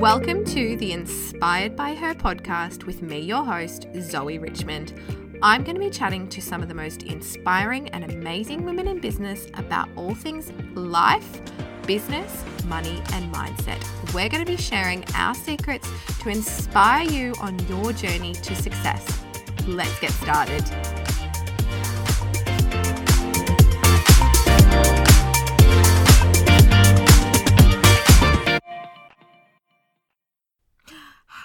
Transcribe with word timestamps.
Welcome 0.00 0.46
to 0.46 0.78
the 0.78 0.92
Inspired 0.92 1.76
by 1.76 1.94
Her 1.94 2.14
podcast 2.14 2.84
with 2.84 3.02
me, 3.02 3.18
your 3.20 3.44
host, 3.44 3.86
Zoe 4.00 4.38
Richmond. 4.38 4.94
I'm 5.42 5.62
going 5.62 5.74
to 5.74 5.80
be 5.80 5.90
chatting 5.90 6.26
to 6.30 6.40
some 6.40 6.62
of 6.62 6.68
the 6.68 6.74
most 6.74 7.02
inspiring 7.02 7.90
and 7.90 8.10
amazing 8.10 8.64
women 8.64 8.88
in 8.88 8.98
business 8.98 9.48
about 9.52 9.90
all 9.96 10.14
things 10.14 10.52
life, 10.74 11.42
business, 11.86 12.42
money, 12.64 13.02
and 13.12 13.30
mindset. 13.30 13.84
We're 14.14 14.30
going 14.30 14.42
to 14.42 14.50
be 14.50 14.56
sharing 14.56 15.04
our 15.16 15.34
secrets 15.34 15.86
to 16.22 16.30
inspire 16.30 17.06
you 17.06 17.34
on 17.38 17.58
your 17.68 17.92
journey 17.92 18.32
to 18.32 18.56
success. 18.56 19.22
Let's 19.66 20.00
get 20.00 20.12
started. 20.12 20.64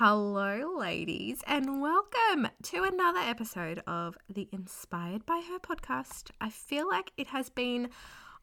Hello, 0.08 0.76
ladies, 0.77 1.41
and 1.48 1.82
welcome 1.82 2.48
to 2.62 2.84
another 2.84 3.22
episode 3.22 3.82
of 3.88 4.16
the 4.31 4.48
Inspired 4.52 5.26
by 5.26 5.41
Her 5.50 5.58
podcast. 5.58 6.30
I 6.40 6.52
feel 6.52 6.88
like 6.88 7.12
it 7.18 7.26
has 7.26 7.50
been 7.50 7.90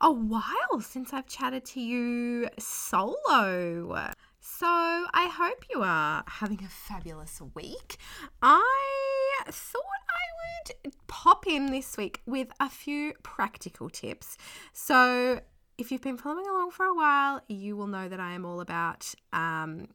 a 0.00 0.10
while 0.10 0.80
since 0.80 1.12
I've 1.12 1.28
chatted 1.28 1.64
to 1.66 1.80
you 1.80 2.48
solo. 2.58 4.10
So 4.40 4.66
I 4.66 5.30
hope 5.32 5.64
you 5.70 5.84
are 5.84 6.24
having 6.26 6.64
a 6.64 6.68
fabulous 6.68 7.40
week. 7.54 7.96
I 8.42 9.44
thought 9.46 9.82
I 10.10 10.74
would 10.84 10.94
pop 11.06 11.46
in 11.46 11.66
this 11.66 11.96
week 11.96 12.22
with 12.26 12.48
a 12.58 12.68
few 12.68 13.12
practical 13.22 13.88
tips. 13.88 14.36
So 14.72 15.40
if 15.78 15.92
you've 15.92 16.02
been 16.02 16.18
following 16.18 16.48
along 16.48 16.72
for 16.72 16.86
a 16.86 16.94
while, 16.94 17.40
you 17.46 17.76
will 17.76 17.86
know 17.86 18.08
that 18.08 18.18
I 18.18 18.32
am 18.32 18.44
all 18.44 18.60
about 18.60 19.14
um, 19.32 19.86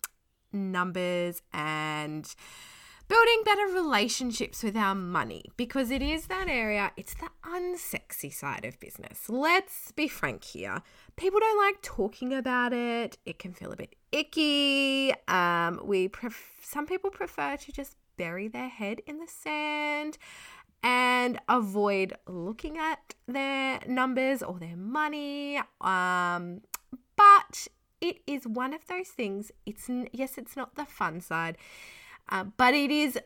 numbers 0.57 1.41
and 1.53 2.35
building 3.07 3.41
better 3.45 3.67
relationships 3.67 4.63
with 4.63 4.75
our 4.75 4.95
money 4.95 5.45
because 5.55 5.91
it 5.91 6.01
is 6.01 6.27
that 6.27 6.47
area, 6.49 6.91
it's 6.97 7.13
the 7.13 7.29
unsexy 7.43 8.33
side 8.33 8.65
of 8.65 8.79
business. 8.79 9.29
Let's 9.29 9.91
be 9.93 10.07
frank 10.07 10.43
here. 10.43 10.81
People 11.15 11.39
don't 11.39 11.57
like 11.57 11.81
talking 11.81 12.33
about 12.33 12.73
it. 12.73 13.17
It 13.25 13.39
can 13.39 13.53
feel 13.53 13.71
a 13.71 13.77
bit 13.77 13.95
icky. 14.11 15.13
Um, 15.27 15.81
we 15.83 16.07
pref- 16.07 16.59
some 16.61 16.85
people 16.85 17.09
prefer 17.09 17.57
to 17.57 17.71
just 17.71 17.95
bury 18.17 18.47
their 18.47 18.69
head 18.69 19.01
in 19.07 19.19
the 19.19 19.27
sand 19.27 20.17
and 20.83 21.39
avoid 21.47 22.13
looking 22.27 22.77
at 22.77 23.15
their 23.27 23.79
numbers 23.87 24.43
or 24.43 24.59
their 24.59 24.77
money. 24.77 25.59
Um, 25.81 26.61
but 27.15 27.67
it 28.01 28.21
is 28.27 28.47
one 28.47 28.73
of 28.73 28.85
those 28.87 29.09
things. 29.09 29.51
It's 29.65 29.89
yes, 30.11 30.37
it's 30.37 30.55
not 30.55 30.75
the 30.75 30.85
fun 30.85 31.21
side, 31.21 31.57
uh, 32.29 32.45
but 32.55 32.73
it 32.73 32.91
is 32.91 33.19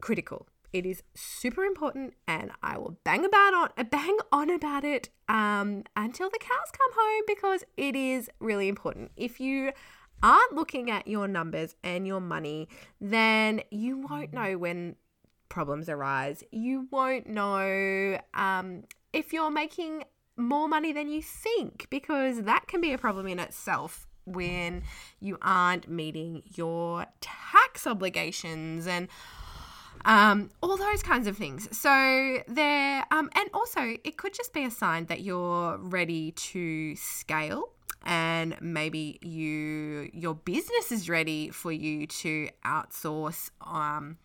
critical. 0.00 0.46
It 0.72 0.84
is 0.84 1.02
super 1.14 1.62
important, 1.64 2.14
and 2.26 2.50
I 2.62 2.76
will 2.78 2.98
bang 3.04 3.24
about 3.24 3.54
on 3.54 3.86
bang 3.90 4.18
on 4.32 4.50
about 4.50 4.84
it 4.84 5.08
um, 5.28 5.84
until 5.96 6.28
the 6.28 6.38
cows 6.38 6.70
come 6.72 6.90
home 6.94 7.22
because 7.26 7.64
it 7.76 7.96
is 7.96 8.28
really 8.40 8.68
important. 8.68 9.12
If 9.16 9.40
you 9.40 9.72
aren't 10.22 10.54
looking 10.54 10.90
at 10.90 11.06
your 11.06 11.28
numbers 11.28 11.76
and 11.84 12.06
your 12.06 12.20
money, 12.20 12.68
then 13.00 13.62
you 13.70 13.98
won't 13.98 14.32
know 14.32 14.58
when 14.58 14.96
problems 15.48 15.88
arise. 15.88 16.42
You 16.50 16.88
won't 16.90 17.28
know 17.28 18.18
um, 18.34 18.84
if 19.12 19.32
you're 19.32 19.50
making 19.50 20.04
more 20.36 20.68
money 20.68 20.92
than 20.92 21.08
you 21.08 21.22
think 21.22 21.86
because 21.90 22.42
that 22.42 22.66
can 22.66 22.80
be 22.80 22.92
a 22.92 22.98
problem 22.98 23.26
in 23.26 23.38
itself 23.38 24.06
when 24.26 24.82
you 25.20 25.38
aren't 25.40 25.88
meeting 25.88 26.42
your 26.54 27.06
tax 27.20 27.86
obligations 27.86 28.86
and 28.86 29.08
um, 30.04 30.50
all 30.62 30.76
those 30.76 31.02
kinds 31.02 31.26
of 31.26 31.36
things. 31.36 31.68
So 31.76 32.38
there, 32.46 33.04
um, 33.10 33.30
and 33.34 33.48
also 33.54 33.96
it 34.04 34.16
could 34.16 34.34
just 34.34 34.52
be 34.52 34.64
a 34.64 34.70
sign 34.70 35.06
that 35.06 35.22
you're 35.22 35.78
ready 35.78 36.32
to 36.32 36.94
scale 36.96 37.70
and 38.06 38.56
maybe 38.60 39.18
you 39.20 40.08
your 40.14 40.34
business 40.34 40.92
is 40.92 41.08
ready 41.08 41.50
for 41.50 41.72
you 41.72 42.06
to 42.06 42.48
outsource 42.64 43.50
um, 43.60 44.16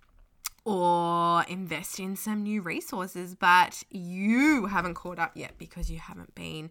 or 0.64 1.44
invest 1.46 2.00
in 2.00 2.16
some 2.16 2.44
new 2.44 2.62
resources 2.62 3.34
but 3.34 3.84
you 3.90 4.68
haven't 4.68 4.94
caught 4.94 5.18
up 5.18 5.32
yet 5.36 5.54
because 5.58 5.90
you 5.90 5.98
haven't 5.98 6.34
been 6.36 6.70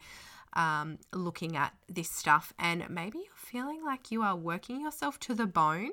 um, 0.54 0.98
looking 1.12 1.56
at 1.56 1.74
this 1.88 2.10
stuff, 2.10 2.52
and 2.58 2.88
maybe 2.88 3.18
you're 3.18 3.26
feeling 3.36 3.84
like 3.84 4.10
you 4.10 4.22
are 4.22 4.36
working 4.36 4.80
yourself 4.80 5.18
to 5.20 5.34
the 5.34 5.46
bone. 5.46 5.92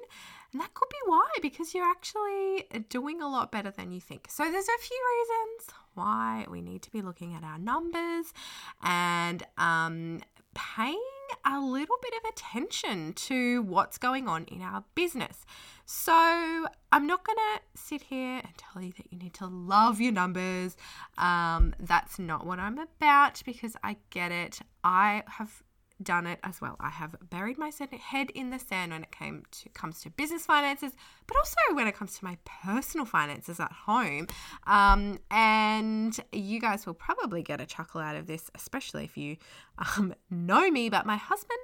And 0.52 0.62
that 0.62 0.74
could 0.74 0.90
be 0.90 0.98
why, 1.06 1.28
because 1.42 1.74
you're 1.74 1.90
actually 1.90 2.66
doing 2.90 3.22
a 3.22 3.28
lot 3.28 3.52
better 3.52 3.70
than 3.70 3.92
you 3.92 4.00
think. 4.00 4.28
So, 4.30 4.50
there's 4.50 4.68
a 4.68 4.82
few 4.82 5.00
reasons 5.18 5.76
why 5.94 6.46
we 6.50 6.62
need 6.62 6.82
to 6.84 6.92
be 6.92 7.02
looking 7.02 7.34
at 7.34 7.44
our 7.44 7.58
numbers 7.58 8.34
and 8.82 9.44
um, 9.58 10.22
paying 10.54 11.02
a 11.46 11.60
little 11.60 11.98
bit 12.02 12.14
of 12.14 12.30
attention 12.32 13.14
to 13.14 13.62
what's 13.64 13.98
going 13.98 14.28
on 14.28 14.46
in 14.46 14.62
our 14.62 14.84
business. 14.96 15.46
So, 15.90 16.66
I'm 16.92 17.08
not 17.08 17.26
going 17.26 17.38
to 17.38 17.80
sit 17.82 18.02
here 18.02 18.42
and 18.44 18.58
tell 18.58 18.82
you 18.82 18.92
that 18.98 19.06
you 19.10 19.18
need 19.18 19.34
to 19.36 19.48
love 19.48 20.02
your 20.02 20.12
numbers. 20.12 20.76
Um, 21.18 21.74
that's 21.80 22.20
not 22.20 22.46
what 22.46 22.60
I'm 22.60 22.78
about 22.78 23.42
because 23.46 23.78
I 23.86 23.96
get 24.10 24.34
it. 24.34 24.60
I 24.84 25.24
have 25.28 25.64
done 26.04 26.28
it 26.28 26.40
as 26.44 26.60
well. 26.60 26.76
I 26.82 26.90
have 26.90 27.16
buried 27.30 27.58
my 27.58 27.72
head 28.02 28.32
in 28.32 28.50
the 28.50 28.60
sand 28.60 28.92
when 28.92 29.04
it 29.04 29.12
came 29.12 29.44
to 29.52 29.70
comes 29.70 30.02
to 30.02 30.10
business 30.10 30.46
finances, 30.46 30.92
but 31.26 31.38
also 31.38 31.56
when 31.72 31.88
it 31.88 31.96
comes 31.96 32.18
to 32.20 32.26
my 32.26 32.38
personal 32.44 33.06
finances 33.06 33.58
at 33.62 33.72
home. 33.72 34.28
Um, 34.66 35.20
and 35.32 36.20
you 36.34 36.60
guys 36.60 36.86
will 36.86 36.96
probably 36.96 37.44
get 37.44 37.62
a 37.62 37.66
chuckle 37.66 38.02
out 38.02 38.18
of 38.18 38.28
this, 38.28 38.52
especially 38.56 39.06
if 39.06 39.16
you 39.16 39.38
um, 39.78 40.14
know 40.30 40.70
me. 40.70 40.90
But 40.90 41.06
my 41.06 41.16
husband 41.16 41.60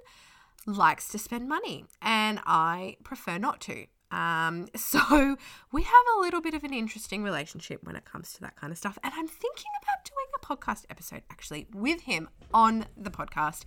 likes 0.65 1.09
to 1.09 1.19
spend 1.19 1.49
money, 1.49 1.83
and 2.01 2.39
I 2.45 2.95
prefer 3.03 3.37
not 3.37 3.59
to. 3.61 3.85
Um, 4.13 4.67
so 4.75 5.35
we 5.71 5.81
have 5.81 6.05
a 6.17 6.21
little 6.21 6.39
bit 6.39 6.53
of 6.53 6.63
an 6.63 6.73
interesting 6.73 7.23
relationship 7.23 7.83
when 7.83 7.95
it 7.95 8.05
comes 8.05 8.33
to 8.33 8.41
that 8.41 8.55
kind 8.55 8.71
of 8.71 8.77
stuff. 8.77 8.97
And 9.03 9.13
I'm 9.15 9.27
thinking 9.27 9.71
about 9.81 10.05
doing 10.05 10.27
a 10.35 10.45
podcast 10.45 10.85
episode 10.89 11.23
actually 11.29 11.67
with 11.73 12.01
him 12.01 12.29
on 12.53 12.85
the 12.95 13.09
podcast 13.09 13.63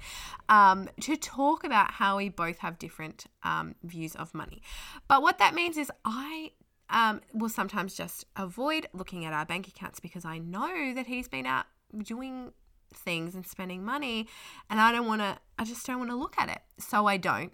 um, 0.49 0.89
to 1.01 1.17
talk 1.17 1.65
about 1.65 1.93
how 1.93 2.17
we 2.19 2.29
both 2.29 2.59
have 2.59 2.79
different 2.79 3.27
um, 3.43 3.75
views 3.83 4.15
of 4.15 4.33
money. 4.35 4.63
But 5.09 5.23
what 5.23 5.39
that 5.39 5.55
means 5.55 5.77
is 5.77 5.91
I 6.05 6.53
um, 6.89 7.21
will 7.35 7.49
sometimes 7.49 7.97
just 7.97 8.25
avoid 8.37 8.87
looking 8.93 9.25
at 9.25 9.33
our 9.33 9.45
bank 9.45 9.67
accounts 9.67 9.99
because 9.99 10.25
I 10.25 10.39
know 10.39 10.95
that 10.95 11.07
he's 11.07 11.27
been 11.27 11.47
out 11.47 11.67
doing 12.03 12.53
things 12.95 13.35
and 13.35 13.47
spending 13.47 13.85
money 13.85 14.29
and 14.71 14.81
I 14.81 14.93
don't 14.93 15.07
want 15.07 15.21
to 15.21 15.39
I 15.59 15.65
just 15.65 15.85
don't 15.87 15.99
want 15.99 16.11
to 16.11 16.17
look 16.17 16.37
at 16.39 16.49
it. 16.49 16.61
So 16.79 17.07
I 17.07 17.17
don't 17.17 17.53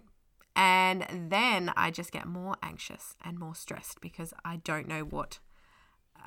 and 0.55 1.05
then 1.31 1.71
I 1.75 1.91
just 1.91 2.11
get 2.11 2.27
more 2.27 2.55
anxious 2.61 3.15
and 3.23 3.39
more 3.39 3.55
stressed 3.55 4.01
because 4.01 4.33
I 4.45 4.57
don't 4.57 4.87
know 4.87 5.01
what 5.01 5.39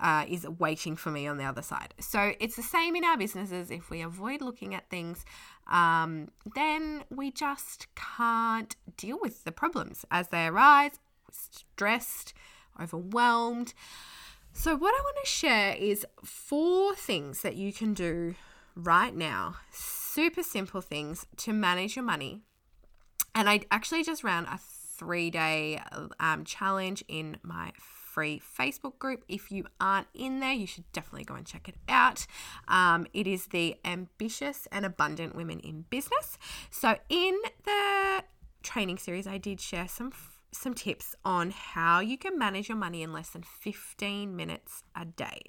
uh, 0.00 0.24
is 0.28 0.46
waiting 0.58 0.96
for 0.96 1.10
me 1.10 1.26
on 1.26 1.38
the 1.38 1.44
other 1.44 1.62
side. 1.62 1.94
So 2.00 2.32
it's 2.40 2.56
the 2.56 2.62
same 2.62 2.96
in 2.96 3.04
our 3.04 3.16
businesses. 3.16 3.70
If 3.70 3.90
we 3.90 4.02
avoid 4.02 4.42
looking 4.42 4.74
at 4.74 4.90
things, 4.90 5.24
um, 5.70 6.28
then 6.54 7.04
we 7.10 7.30
just 7.30 7.86
can't 7.94 8.76
deal 8.96 9.18
with 9.20 9.44
the 9.44 9.52
problems 9.52 10.04
as 10.10 10.28
they 10.28 10.46
arise, 10.46 10.98
stressed, 11.30 12.34
overwhelmed. 12.80 13.74
So, 14.52 14.74
what 14.74 14.94
I 14.94 15.02
want 15.02 15.16
to 15.22 15.30
share 15.30 15.74
is 15.74 16.06
four 16.24 16.94
things 16.94 17.42
that 17.42 17.56
you 17.56 17.74
can 17.74 17.92
do 17.92 18.36
right 18.74 19.14
now, 19.14 19.56
super 19.70 20.42
simple 20.42 20.80
things 20.80 21.26
to 21.38 21.52
manage 21.52 21.94
your 21.94 22.04
money 22.04 22.40
and 23.36 23.50
I 23.50 23.60
actually 23.70 24.02
just 24.02 24.24
ran 24.24 24.46
a 24.46 24.58
three 24.58 25.30
day 25.30 25.80
um, 26.18 26.42
challenge 26.44 27.04
in 27.06 27.36
my 27.42 27.70
free 27.76 28.40
Facebook 28.58 28.98
group. 28.98 29.24
If 29.28 29.52
you 29.52 29.66
aren't 29.78 30.06
in 30.14 30.40
there, 30.40 30.54
you 30.54 30.66
should 30.66 30.90
definitely 30.92 31.24
go 31.24 31.34
and 31.34 31.46
check 31.46 31.68
it 31.68 31.76
out. 31.86 32.26
Um, 32.66 33.06
it 33.12 33.26
is 33.26 33.48
the 33.48 33.76
Ambitious 33.84 34.66
and 34.72 34.86
Abundant 34.86 35.36
Women 35.36 35.60
in 35.60 35.84
Business. 35.90 36.38
So, 36.70 36.96
in 37.10 37.38
the 37.64 38.24
training 38.62 38.96
series, 38.96 39.26
I 39.26 39.36
did 39.36 39.60
share 39.60 39.86
some 39.86 40.12
some 40.50 40.72
tips 40.72 41.14
on 41.22 41.50
how 41.50 42.00
you 42.00 42.16
can 42.16 42.38
manage 42.38 42.70
your 42.70 42.78
money 42.78 43.02
in 43.02 43.12
less 43.12 43.28
than 43.28 43.42
15 43.42 44.34
minutes 44.34 44.82
a 44.98 45.04
day. 45.04 45.42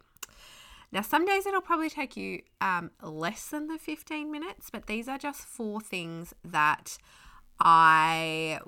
Now, 0.91 1.01
some 1.01 1.25
days 1.25 1.45
it'll 1.45 1.61
probably 1.61 1.89
take 1.89 2.17
you 2.17 2.41
um, 2.59 2.91
less 3.01 3.47
than 3.47 3.67
the 3.67 3.77
15 3.77 4.29
minutes, 4.29 4.69
but 4.69 4.87
these 4.87 5.07
are 5.07 5.17
just 5.17 5.41
four 5.41 5.79
things 5.79 6.33
that 6.43 6.97
I 7.59 8.59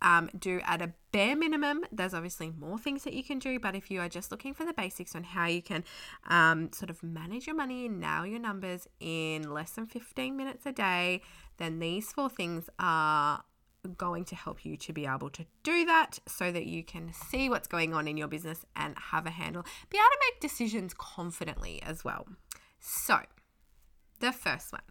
um, 0.00 0.30
do 0.38 0.60
at 0.64 0.82
a 0.82 0.92
bare 1.12 1.36
minimum. 1.36 1.84
There's 1.92 2.14
obviously 2.14 2.50
more 2.50 2.78
things 2.78 3.04
that 3.04 3.12
you 3.12 3.22
can 3.22 3.38
do, 3.38 3.60
but 3.60 3.74
if 3.74 3.90
you 3.90 4.00
are 4.00 4.08
just 4.08 4.30
looking 4.30 4.54
for 4.54 4.64
the 4.64 4.72
basics 4.72 5.14
on 5.14 5.22
how 5.22 5.46
you 5.46 5.62
can 5.62 5.84
um, 6.28 6.72
sort 6.72 6.90
of 6.90 7.02
manage 7.02 7.46
your 7.46 7.56
money 7.56 7.86
and 7.86 8.00
nail 8.00 8.26
your 8.26 8.40
numbers 8.40 8.88
in 9.00 9.52
less 9.52 9.72
than 9.72 9.86
15 9.86 10.36
minutes 10.36 10.66
a 10.66 10.72
day, 10.72 11.22
then 11.58 11.78
these 11.78 12.12
four 12.12 12.28
things 12.28 12.68
are 12.78 13.44
going 13.96 14.24
to 14.24 14.34
help 14.34 14.64
you 14.64 14.76
to 14.76 14.92
be 14.92 15.06
able 15.06 15.30
to 15.30 15.44
do 15.62 15.84
that 15.84 16.18
so 16.26 16.52
that 16.52 16.66
you 16.66 16.84
can 16.84 17.12
see 17.12 17.48
what's 17.48 17.66
going 17.66 17.92
on 17.94 18.06
in 18.06 18.16
your 18.16 18.28
business 18.28 18.64
and 18.76 18.96
have 18.96 19.26
a 19.26 19.30
handle, 19.30 19.64
be 19.90 19.98
able 19.98 20.04
to 20.04 20.18
make 20.30 20.40
decisions 20.40 20.94
confidently 20.96 21.82
as 21.82 22.04
well. 22.04 22.26
So, 22.78 23.20
the 24.20 24.32
first 24.32 24.72
one. 24.72 24.82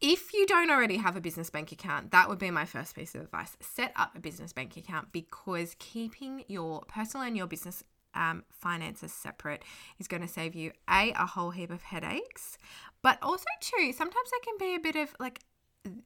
If 0.00 0.34
you 0.34 0.46
don't 0.46 0.70
already 0.70 0.98
have 0.98 1.16
a 1.16 1.20
business 1.20 1.48
bank 1.48 1.72
account, 1.72 2.10
that 2.10 2.28
would 2.28 2.38
be 2.38 2.50
my 2.50 2.66
first 2.66 2.94
piece 2.94 3.14
of 3.14 3.22
advice. 3.22 3.56
Set 3.60 3.92
up 3.96 4.14
a 4.14 4.20
business 4.20 4.52
bank 4.52 4.76
account 4.76 5.10
because 5.10 5.74
keeping 5.78 6.44
your 6.48 6.82
personal 6.82 7.26
and 7.26 7.36
your 7.36 7.46
business 7.46 7.82
um, 8.14 8.44
finances 8.50 9.12
separate 9.12 9.62
is 9.98 10.08
going 10.08 10.22
to 10.22 10.28
save 10.28 10.54
you 10.54 10.72
a 10.88 11.12
a 11.12 11.26
whole 11.26 11.50
heap 11.50 11.70
of 11.70 11.82
headaches, 11.82 12.58
but 13.02 13.18
also 13.22 13.44
too 13.60 13.92
sometimes 13.92 14.30
there 14.30 14.40
can 14.42 14.56
be 14.58 14.74
a 14.74 14.80
bit 14.80 14.96
of 14.96 15.14
like 15.20 15.40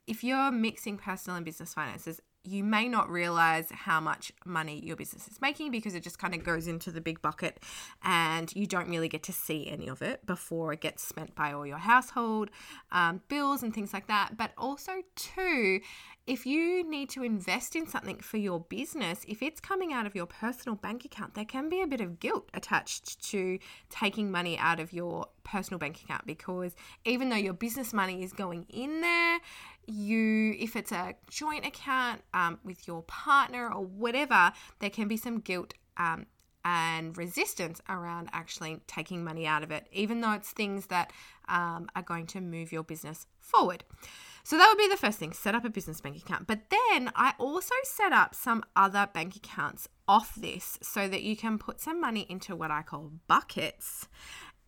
if 0.07 0.23
you're 0.23 0.51
mixing 0.51 0.99
personal 0.99 1.37
and 1.37 1.45
business 1.45 1.73
finances, 1.73 2.21
you 2.43 2.65
may 2.65 2.89
not 2.89 3.11
realize 3.11 3.69
how 3.71 4.01
much 4.01 4.33
money 4.47 4.81
your 4.85 4.97
business 4.97 5.29
is 5.29 5.41
making 5.41 5.71
because 5.71 5.95
it 5.95 6.03
just 6.03 6.19
kind 6.19 6.35
of 6.35 6.43
goes 6.43 6.67
into 6.67 6.91
the 6.91 7.01
big 7.01 7.21
bucket 7.21 7.63
and 8.03 8.55
you 8.57 8.67
don't 8.67 8.89
really 8.89 9.09
get 9.09 9.23
to 9.23 9.33
see 9.33 9.69
any 9.69 9.89
of 9.89 10.01
it 10.01 10.25
before 10.25 10.73
it 10.73 10.81
gets 10.81 11.03
spent 11.03 11.35
by 11.35 11.53
all 11.53 11.67
your 11.67 11.79
household 11.79 12.51
um, 12.93 13.21
bills 13.29 13.63
and 13.63 13.75
things 13.75 13.93
like 13.93 14.07
that. 14.07 14.39
But 14.39 14.53
also, 14.57 14.93
too, 15.17 15.81
if 16.27 16.47
you 16.47 16.89
need 16.89 17.11
to 17.11 17.25
invest 17.25 17.77
in 17.77 17.87
something 17.87 18.21
for 18.21 18.37
your 18.37 18.61
business, 18.61 19.25
if 19.27 19.43
it's 19.43 19.61
coming 19.61 19.93
out 19.93 20.07
of 20.07 20.15
your 20.15 20.27
personal 20.27 20.77
bank 20.77 21.05
account, 21.05 21.35
there 21.35 21.45
can 21.45 21.69
be 21.69 21.83
a 21.83 21.87
bit 21.87 22.01
of 22.01 22.21
guilt 22.21 22.49
attached 22.55 23.23
to 23.31 23.59
taking 23.91 24.31
money 24.31 24.57
out 24.57 24.81
of 24.81 24.93
your 24.93 25.27
personal 25.45 25.79
bank 25.79 26.01
account 26.05 26.25
because 26.27 26.75
even 27.05 27.29
though 27.29 27.37
your 27.37 27.53
business 27.53 27.93
money 27.93 28.23
is 28.23 28.33
going 28.33 28.65
in 28.71 29.01
there, 29.01 29.41
you, 29.91 30.55
if 30.59 30.77
it's 30.77 30.93
a 30.93 31.15
joint 31.29 31.67
account 31.67 32.23
um, 32.35 32.59
with 32.65 32.87
your 32.87 33.03
partner 33.03 33.73
or 33.73 33.85
whatever, 33.85 34.53
there 34.79 34.91
can 34.91 35.09
be 35.09 35.17
some 35.17 35.41
guilt 35.41 35.75
um, 35.97 36.27
and 36.65 37.17
resistance 37.17 37.81
around 37.89 38.29
actually 38.33 38.81
taking 38.87 39.25
money 39.25 39.47
out 39.47 39.63
of 39.63 39.71
it, 39.71 39.87
even 39.93 40.21
though 40.21 40.33
it's 40.33 40.51
things 40.51 40.87
that 40.87 41.13
um, 41.49 41.89
are 41.97 42.03
going 42.03 42.27
to 42.27 42.41
move 42.41 42.73
your 42.73 42.83
business 42.83 43.27
forward. 43.39 43.85
So 44.43 44.57
that 44.57 44.69
would 44.69 44.79
be 44.79 44.89
the 44.89 44.97
first 44.97 45.19
thing 45.19 45.33
set 45.33 45.55
up 45.55 45.65
a 45.65 45.71
business 45.71 46.01
bank 46.01 46.17
account. 46.17 46.47
But 46.47 46.71
then 46.71 47.11
I 47.15 47.35
also 47.39 47.75
set 47.85 48.13
up 48.13 48.35
some 48.35 48.65
other 48.75 49.09
bank 49.13 49.37
accounts 49.37 49.89
off 50.09 50.35
this 50.35 50.79
so 50.83 51.09
that 51.09 51.23
you 51.23 51.37
can 51.37 51.59
put 51.59 51.81
some 51.81 52.01
money 52.01 52.27
into 52.29 52.57
what 52.57 52.71
I 52.71 52.83
call 52.83 53.13
buckets 53.27 54.09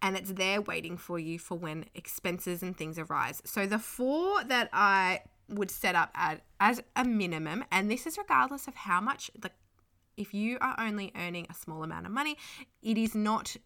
and 0.03 0.17
it's 0.17 0.33
there 0.33 0.61
waiting 0.61 0.97
for 0.97 1.19
you 1.19 1.39
for 1.39 1.57
when 1.57 1.87
expenses 1.95 2.63
and 2.63 2.77
things 2.77 2.99
arise. 2.99 3.41
So 3.45 3.67
the 3.67 3.79
four 3.79 4.43
that 4.45 4.69
I 4.73 5.21
would 5.49 5.71
set 5.71 5.95
up 5.95 6.11
at, 6.15 6.43
as 6.61 6.83
a 6.97 7.05
minimum, 7.05 7.65
and 7.71 7.91
this 7.91 8.07
is 8.07 8.19
regardless 8.19 8.67
of 8.67 8.75
how 8.75 9.01
much 9.01 9.31
the 9.39 9.51
if 10.15 10.35
you 10.35 10.59
are 10.61 10.75
only 10.79 11.11
earning 11.17 11.47
a 11.49 11.55
small 11.55 11.83
amount 11.83 12.05
of 12.05 12.13
money, 12.13 12.37
it 12.83 12.99
is 12.99 13.15
not 13.15 13.57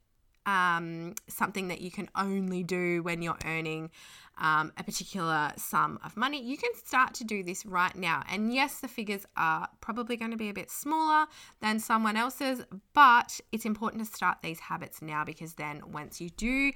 um, 0.47 1.15
something 1.27 1.69
that 1.69 1.81
you 1.81 1.91
can 1.91 2.09
only 2.15 2.63
do 2.63 3.03
when 3.03 3.21
you're 3.21 3.39
earning 3.45 3.91
um, 4.39 4.73
a 4.77 4.85
particular 4.85 5.53
sum 5.57 5.99
of 6.05 6.17
money. 6.17 6.43
You 6.43 6.57
can 6.57 6.71
start 6.75 7.15
to 7.15 7.25
do 7.25 7.43
this 7.43 7.65
right 7.65 7.95
now. 7.97 8.23
And 8.31 8.53
yes, 8.53 8.81
the 8.81 8.89
figures 8.89 9.27
are 9.37 9.69
probably 9.81 10.17
going 10.17 10.31
to 10.31 10.37
be 10.37 10.49
a 10.49 10.55
bit 10.55 10.71
smaller 10.71 11.27
than 11.61 11.79
someone 11.79 12.17
else's, 12.17 12.63
but 12.93 13.41
it's 13.53 13.65
important 13.65 14.05
to 14.05 14.13
start 14.13 14.39
these 14.43 14.61
habits 14.61 15.01
now 15.01 15.25
because 15.25 15.55
then 15.55 15.81
once 15.93 16.21
you 16.21 16.31
do 16.31 16.73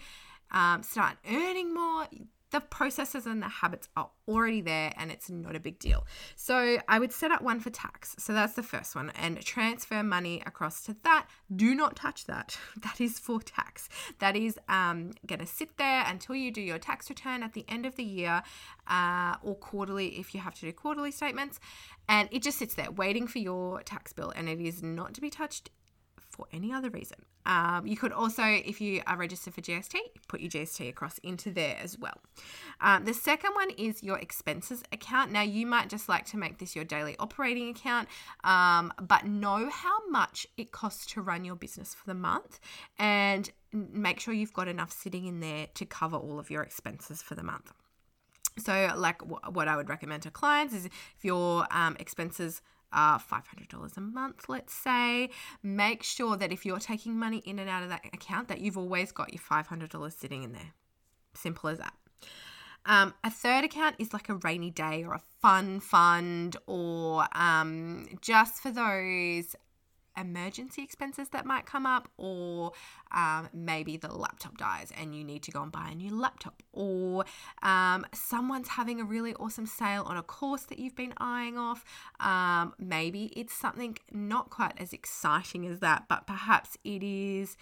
um, 0.53 0.83
start 0.83 1.17
earning 1.31 1.75
more, 1.75 2.07
the 2.51 2.61
processes 2.61 3.27
and 3.27 3.43
the 3.43 3.49
habits 3.49 3.89
are 3.97 4.11
already 4.29 4.61
there 4.61 4.93
and 4.97 5.11
it's 5.11 5.31
not 5.31 5.57
a 5.57 5.61
big 5.61 5.79
deal. 5.79 6.07
So 6.37 6.79
I 6.89 6.99
would 6.99 7.13
set 7.13 7.31
up 7.31 7.43
one 7.43 7.61
for 7.61 7.71
tax. 7.71 8.17
So 8.19 8.33
that's 8.33 8.55
the 8.55 8.63
first 8.63 8.95
one 8.95 9.11
and 9.11 9.41
transfer 9.41 10.03
money 10.03 10.43
across 10.47 10.83
to 10.85 10.97
that. 11.05 11.27
Do 11.55 11.75
not 11.75 11.97
touch 11.97 12.27
that. 12.27 12.59
That 12.81 13.01
is 13.01 13.19
for 13.19 13.41
tax. 13.41 13.89
That 14.21 14.37
is 14.37 14.59
um, 14.69 15.13
going 15.27 15.41
to 15.41 15.47
sit 15.47 15.77
there 15.77 16.03
until 16.07 16.35
you 16.35 16.51
do 16.51 16.63
your 16.63 16.79
tax 16.79 17.11
return 17.11 17.43
at 17.43 17.53
the 17.53 17.65
end 17.69 17.85
of 17.85 17.97
the 17.97 18.05
year 18.05 18.43
uh, 18.89 19.37
or 19.43 19.55
quarterly 19.55 20.19
if 20.19 20.35
you 20.35 20.41
have 20.41 20.55
to 20.55 20.61
do 20.63 20.73
quarterly 20.73 21.11
statements. 21.11 21.61
And 22.09 22.29
it 22.33 22.43
just 22.43 22.59
sits 22.59 22.75
there 22.75 22.91
waiting 22.91 23.27
for 23.27 23.39
your 23.39 23.83
tax 23.83 24.13
bill 24.13 24.33
and 24.35 24.49
it 24.49 24.61
is 24.61 24.83
not 24.83 25.15
to 25.15 25.21
be 25.21 25.31
touched 25.31 25.71
for 26.41 26.57
any 26.57 26.73
other 26.73 26.91
reason. 26.91 27.19
Um, 27.47 27.87
you 27.87 27.97
could 27.97 28.13
also, 28.13 28.43
if 28.43 28.81
you 28.81 29.03
are 29.07 29.17
registered 29.17 29.55
for 29.55 29.61
GST, 29.61 29.97
put 30.29 30.41
your 30.41 30.51
GST 30.51 30.89
across 30.89 31.19
into 31.19 31.51
there 31.51 31.77
as 31.83 31.99
well. 31.99 32.19
Um, 32.81 33.05
the 33.05 33.15
second 33.15 33.53
one 33.55 33.71
is 33.71 34.03
your 34.03 34.19
expenses 34.19 34.83
account. 34.93 35.33
Now, 35.33 35.43
you 35.43 35.67
might 35.67 35.89
just 35.89 36.09
like 36.09 36.25
to 36.27 36.37
make 36.37 36.59
this 36.59 36.75
your 36.75 36.85
daily 36.85 37.17
operating 37.19 37.69
account, 37.71 38.09
um, 38.45 38.93
but 39.01 39.27
know 39.27 39.69
how 39.71 40.09
much 40.09 40.47
it 40.57 40.73
costs 40.73 41.07
to 41.13 41.23
run 41.23 41.45
your 41.45 41.57
business 41.57 41.95
for 41.95 42.07
the 42.07 42.15
month 42.15 42.59
and 42.99 43.51
make 43.73 44.21
sure 44.21 44.35
you've 44.35 44.53
got 44.53 44.69
enough 44.69 44.93
sitting 44.93 45.27
in 45.27 45.41
there 45.41 45.67
to 45.75 45.85
cover 45.85 46.17
all 46.17 46.39
of 46.39 46.51
your 46.51 46.63
expenses 46.63 47.23
for 47.23 47.35
the 47.35 47.43
month. 47.43 47.73
So, 48.59 48.93
like 48.97 49.23
what 49.23 49.69
I 49.69 49.77
would 49.77 49.89
recommend 49.89 50.23
to 50.25 50.31
clients 50.31 50.75
is 50.75 50.87
if 50.87 50.93
your 51.23 51.67
um, 51.71 51.97
expenses 51.99 52.63
uh, 52.93 53.19
$500 53.19 53.97
a 53.97 54.01
month, 54.01 54.49
let's 54.49 54.75
say, 54.75 55.31
make 55.63 56.03
sure 56.03 56.37
that 56.37 56.53
if 56.53 56.65
you're 56.65 56.79
taking 56.79 57.19
money 57.19 57.39
in 57.39 57.59
and 57.59 57.69
out 57.69 57.83
of 57.83 57.89
that 57.89 58.05
account, 58.13 58.49
that 58.49 58.61
you've 58.61 58.79
always 58.79 59.13
got 59.13 59.33
your 59.33 59.43
$500 59.43 60.13
sitting 60.13 60.43
in 60.43 60.53
there. 60.53 60.73
Simple 61.35 61.71
as 61.71 61.79
that. 61.79 61.95
Um, 62.87 63.15
a 63.23 63.31
third 63.31 63.65
account 63.65 63.97
is 63.99 64.13
like 64.13 64.29
a 64.29 64.37
rainy 64.37 64.71
day 64.71 65.05
or 65.05 65.15
a 65.15 65.23
fun 65.41 65.81
fund 65.81 66.57
or 66.67 67.27
um, 67.33 68.09
just 68.21 68.63
for 68.63 68.71
those 68.71 69.55
emergency 70.17 70.83
expenses 70.83 71.29
that 71.31 71.47
might 71.47 71.67
come 71.67 71.87
up, 71.87 72.09
or 72.17 72.73
um, 73.13 73.49
maybe 73.53 73.97
the 73.97 74.13
laptop 74.13 74.57
dies 74.57 74.93
and 74.99 75.15
you 75.15 75.25
need 75.25 75.43
to 75.45 75.51
go 75.51 75.63
and 75.63 75.73
buy 75.73 75.89
a 75.91 75.95
new 75.95 76.15
laptop, 76.15 76.63
or 76.73 77.25
um, 77.63 78.07
someone's 78.13 78.69
having 78.69 79.01
a 79.01 79.05
really 79.05 79.35
awesome 79.35 79.67
sale 79.67 80.03
on 80.07 80.17
a 80.17 80.23
course 80.23 80.63
that 80.65 80.79
you've 80.79 80.97
been 80.97 81.15
eyeing 81.19 81.59
off. 81.59 81.85
Um, 82.21 82.75
maybe 82.79 83.33
it's 83.37 83.55
something 83.55 83.99
not 84.13 84.51
quite 84.51 84.75
as 84.79 84.93
exciting 84.93 85.67
as 85.67 85.81
that, 85.81 86.05
but 86.09 86.27
perhaps 86.27 86.77
it 86.85 87.03
is 87.03 87.57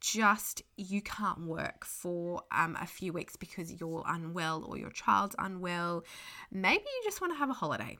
just 0.00 0.62
you 0.76 1.00
can't 1.00 1.46
work 1.46 1.84
for 1.84 2.42
um, 2.52 2.76
a 2.78 2.86
few 2.86 3.10
weeks 3.12 3.36
because 3.36 3.72
you're 3.80 4.04
unwell 4.06 4.62
or 4.68 4.76
your 4.76 4.90
child's 4.90 5.34
unwell. 5.38 6.04
Maybe 6.52 6.84
you 6.84 7.00
just 7.04 7.22
want 7.22 7.32
to 7.32 7.38
have 7.38 7.48
a 7.48 7.54
holiday. 7.54 7.96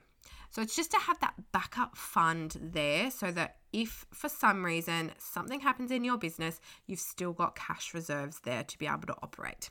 So 0.55 0.61
it's 0.61 0.77
just 0.77 0.91
to 0.91 0.97
have 0.97 1.19
that 1.19 1.33
backup 1.51 1.97
fund 1.97 2.55
there 2.61 3.11
so 3.11 3.29
that 3.29 3.57
if 3.73 4.05
for 4.13 4.29
some 4.29 4.63
reason 4.63 5.11
something 5.17 5.59
happens 5.59 5.91
in 5.91 6.05
your 6.05 6.17
business, 6.17 6.61
you've 6.87 7.01
still 7.01 7.33
got 7.33 7.57
cash 7.57 7.93
reserves 7.93 8.39
there 8.45 8.63
to 8.63 8.77
be 8.77 8.87
able 8.87 9.07
to 9.07 9.15
operate. 9.21 9.69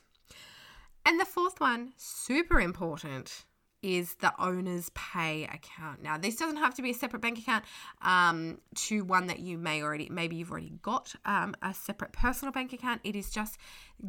And 1.03 1.19
the 1.19 1.25
fourth 1.25 1.59
one, 1.59 1.93
super 1.97 2.59
important, 2.59 3.45
is 3.81 4.13
the 4.15 4.31
owner's 4.39 4.91
pay 4.93 5.45
account. 5.45 6.03
Now, 6.03 6.19
this 6.19 6.35
doesn't 6.35 6.57
have 6.57 6.75
to 6.75 6.83
be 6.83 6.91
a 6.91 6.93
separate 6.93 7.21
bank 7.23 7.39
account 7.39 7.65
um, 8.03 8.59
to 8.75 9.03
one 9.03 9.25
that 9.25 9.39
you 9.39 9.57
may 9.57 9.81
already, 9.81 10.07
maybe 10.11 10.35
you've 10.35 10.51
already 10.51 10.73
got 10.83 11.15
um, 11.25 11.55
a 11.63 11.73
separate 11.73 12.11
personal 12.11 12.51
bank 12.51 12.73
account. 12.73 13.01
It 13.03 13.15
is 13.15 13.31
just 13.31 13.57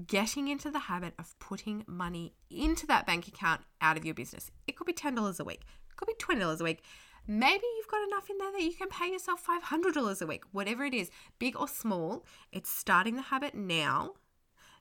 getting 0.07 0.49
into 0.49 0.71
the 0.71 0.79
habit 0.79 1.15
of 1.19 1.39
putting 1.39 1.85
money 1.87 2.35
into 2.51 2.87
that 2.89 3.07
bank 3.07 3.29
account 3.29 3.63
out 3.81 3.97
of 3.97 4.05
your 4.05 4.15
business. 4.15 4.51
It 4.67 4.77
could 4.77 4.87
be 4.87 4.93
$10 4.93 5.41
a 5.41 5.45
week, 5.45 5.63
could 5.97 6.07
be 6.07 6.15
$20 6.15 6.61
a 6.61 6.65
week. 6.65 6.83
Maybe 7.27 7.65
you've 7.77 7.89
got 7.89 8.07
enough 8.07 8.31
in 8.31 8.39
there 8.39 8.53
that 8.53 8.63
you 8.63 8.73
can 8.73 8.89
pay 8.89 9.11
yourself 9.11 9.45
$500 9.45 10.23
a 10.23 10.27
week, 10.27 10.45
whatever 10.53 10.85
it 10.85 10.95
is, 10.95 11.11
big 11.39 11.57
or 11.57 11.67
small. 11.67 12.25
It's 12.53 12.71
starting 12.71 13.17
the 13.17 13.23
habit 13.23 13.55
now 13.55 14.13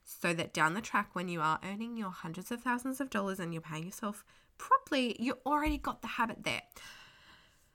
so 0.04 0.34
that 0.34 0.54
down 0.54 0.76
the 0.76 0.82
track, 0.82 1.10
when 1.14 1.28
you 1.28 1.42
are 1.42 1.60
earning 1.64 1.98
your 1.98 2.12
hundreds 2.12 2.52
of 2.52 2.62
thousands 2.62 3.02
of 3.02 3.10
dollars 3.10 3.40
and 3.40 3.52
you're 3.52 3.62
paying 3.62 3.86
yourself 3.86 4.24
properly, 4.60 5.16
you 5.20 5.40
already 5.46 5.80
got 5.80 6.02
the 6.02 6.08
habit 6.08 6.44
there. 6.44 6.62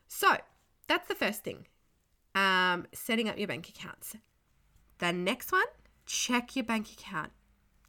So 0.06 0.36
that's 0.86 1.08
the 1.08 1.14
first 1.14 1.42
thing 1.42 1.66
um, 2.34 2.86
setting 2.92 3.28
up 3.28 3.38
your 3.38 3.48
bank 3.48 3.68
accounts. 3.68 4.16
The 4.98 5.12
next 5.12 5.50
one, 5.50 5.66
check 6.06 6.54
your 6.54 6.64
bank 6.64 6.92
account 6.92 7.32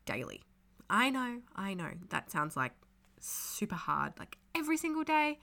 daily. 0.05 0.41
I 0.89 1.09
know, 1.09 1.41
I 1.55 1.73
know, 1.73 1.91
that 2.09 2.31
sounds 2.31 2.57
like 2.57 2.73
super 3.21 3.75
hard, 3.75 4.13
like 4.19 4.37
every 4.55 4.77
single 4.77 5.03
day. 5.03 5.39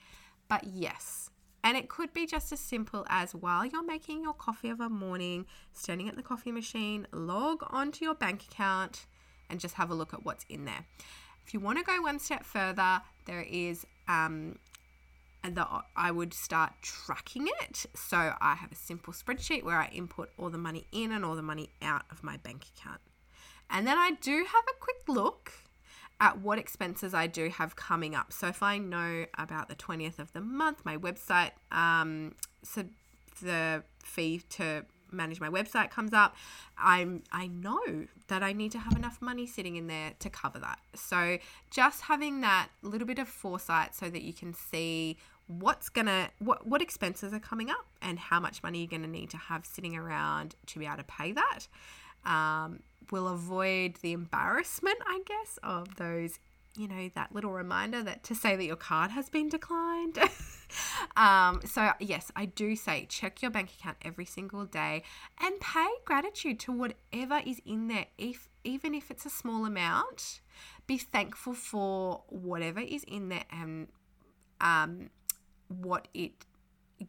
But 0.47 0.65
yes, 0.65 1.29
and 1.63 1.77
it 1.77 1.89
could 1.89 2.13
be 2.13 2.25
just 2.25 2.51
as 2.51 2.59
simple 2.59 3.05
as 3.09 3.35
while 3.35 3.65
you're 3.65 3.83
making 3.83 4.23
your 4.23 4.33
coffee 4.33 4.69
of 4.69 4.79
a 4.79 4.89
morning, 4.89 5.45
standing 5.73 6.07
at 6.07 6.15
the 6.15 6.23
coffee 6.23 6.51
machine, 6.51 7.07
log 7.11 7.63
onto 7.69 8.05
your 8.05 8.15
bank 8.15 8.45
account 8.49 9.05
and 9.49 9.59
just 9.59 9.75
have 9.75 9.89
a 9.89 9.95
look 9.95 10.13
at 10.13 10.23
what's 10.23 10.45
in 10.49 10.65
there. 10.65 10.85
If 11.45 11.53
you 11.53 11.59
want 11.59 11.79
to 11.79 11.83
go 11.83 12.01
one 12.01 12.19
step 12.19 12.45
further, 12.45 13.01
there 13.25 13.41
is 13.41 13.85
um, 14.07 14.57
the 15.43 15.65
I 15.95 16.11
would 16.11 16.33
start 16.33 16.73
tracking 16.81 17.47
it. 17.61 17.85
So 17.95 18.33
I 18.39 18.55
have 18.55 18.71
a 18.71 18.75
simple 18.75 19.13
spreadsheet 19.13 19.63
where 19.63 19.77
I 19.77 19.89
input 19.93 20.29
all 20.37 20.49
the 20.49 20.57
money 20.57 20.85
in 20.91 21.11
and 21.11 21.25
all 21.25 21.35
the 21.35 21.41
money 21.41 21.69
out 21.81 22.03
of 22.11 22.23
my 22.23 22.37
bank 22.37 22.65
account. 22.77 23.01
And 23.69 23.85
then 23.85 23.97
I 23.97 24.11
do 24.21 24.37
have 24.37 24.63
a 24.69 24.79
quick 24.79 25.07
look 25.07 25.51
at 26.19 26.39
what 26.39 26.59
expenses 26.59 27.13
I 27.13 27.27
do 27.27 27.49
have 27.49 27.75
coming 27.75 28.15
up. 28.15 28.33
So 28.33 28.47
if 28.47 28.61
I 28.61 28.77
know 28.77 29.25
about 29.37 29.69
the 29.69 29.75
20th 29.75 30.19
of 30.19 30.33
the 30.33 30.41
month, 30.41 30.83
my 30.83 30.97
website, 30.97 31.51
um, 31.71 32.35
so 32.63 32.83
the 33.41 33.83
fee 34.03 34.41
to 34.49 34.85
manage 35.11 35.39
my 35.39 35.49
website 35.49 35.89
comes 35.89 36.13
up, 36.13 36.35
I'm 36.77 37.23
I 37.31 37.47
know 37.47 38.07
that 38.27 38.43
I 38.43 38.53
need 38.53 38.71
to 38.73 38.79
have 38.79 38.95
enough 38.95 39.21
money 39.21 39.47
sitting 39.47 39.75
in 39.75 39.87
there 39.87 40.13
to 40.19 40.29
cover 40.29 40.59
that. 40.59 40.79
So 40.95 41.37
just 41.71 42.01
having 42.01 42.41
that 42.41 42.69
little 42.81 43.07
bit 43.07 43.19
of 43.19 43.27
foresight 43.27 43.95
so 43.95 44.09
that 44.09 44.21
you 44.21 44.33
can 44.33 44.53
see 44.53 45.17
what's 45.47 45.89
gonna 45.89 46.29
what 46.39 46.67
what 46.67 46.81
expenses 46.81 47.33
are 47.33 47.39
coming 47.39 47.71
up 47.71 47.85
and 48.01 48.19
how 48.19 48.39
much 48.39 48.61
money 48.61 48.79
you're 48.79 48.87
gonna 48.87 49.07
need 49.07 49.29
to 49.31 49.37
have 49.37 49.65
sitting 49.65 49.95
around 49.95 50.55
to 50.67 50.79
be 50.79 50.85
able 50.85 50.97
to 50.97 51.03
pay 51.03 51.31
that. 51.31 51.67
Um, 52.25 52.81
will 53.11 53.27
avoid 53.27 53.95
the 54.01 54.13
embarrassment, 54.13 54.97
I 55.07 55.21
guess, 55.25 55.57
of 55.63 55.95
those 55.95 56.39
you 56.77 56.87
know, 56.87 57.09
that 57.15 57.33
little 57.33 57.51
reminder 57.51 58.01
that 58.03 58.23
to 58.23 58.35
say 58.35 58.55
that 58.55 58.63
your 58.63 58.75
card 58.75 59.11
has 59.11 59.29
been 59.29 59.49
declined. 59.49 60.17
um, 61.17 61.59
so, 61.65 61.91
yes, 61.99 62.31
I 62.35 62.45
do 62.45 62.75
say 62.75 63.05
check 63.09 63.41
your 63.41 63.51
bank 63.51 63.71
account 63.77 63.97
every 64.03 64.25
single 64.25 64.65
day 64.65 65.03
and 65.41 65.59
pay 65.59 65.89
gratitude 66.05 66.59
to 66.61 66.71
whatever 66.71 67.41
is 67.45 67.59
in 67.65 67.87
there, 67.87 68.05
if 68.17 68.47
even 68.63 68.93
if 68.93 69.09
it's 69.11 69.25
a 69.25 69.29
small 69.29 69.65
amount. 69.65 70.41
Be 70.87 70.97
thankful 70.97 71.53
for 71.53 72.23
whatever 72.29 72.79
is 72.79 73.03
in 73.03 73.29
there 73.29 73.43
and 73.51 73.89
um, 74.59 75.09
what 75.67 76.07
it 76.13 76.45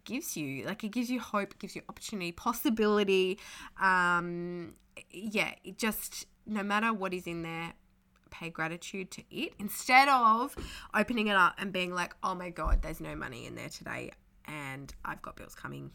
gives 0.05 0.37
you. 0.37 0.65
Like 0.67 0.85
it 0.85 0.91
gives 0.91 1.11
you 1.11 1.21
hope, 1.21 1.59
gives 1.59 1.77
you 1.77 1.83
opportunity, 1.89 2.33
possibility. 2.33 3.39
Um, 3.81 4.75
yeah, 5.11 5.53
it 5.65 5.79
just 5.79 6.27
no 6.47 6.63
matter 6.63 6.93
what 6.93 7.15
is 7.15 7.27
in 7.27 7.43
there, 7.43 7.75
pay 8.31 8.51
gratitude 8.51 9.11
to 9.11 9.23
it 9.31 9.53
instead 9.59 10.09
of 10.09 10.55
opening 10.95 11.27
it 11.27 11.37
up 11.37 11.55
and 11.59 11.73
being 11.73 11.93
like, 11.93 12.15
oh 12.23 12.35
my 12.35 12.51
God, 12.51 12.83
there's 12.83 13.01
no 13.01 13.15
money 13.15 13.47
in 13.47 13.55
there 13.55 13.69
today 13.69 14.11
and 14.47 14.95
I've 15.05 15.23
got 15.23 15.37
bills 15.37 15.55
coming 15.55 15.91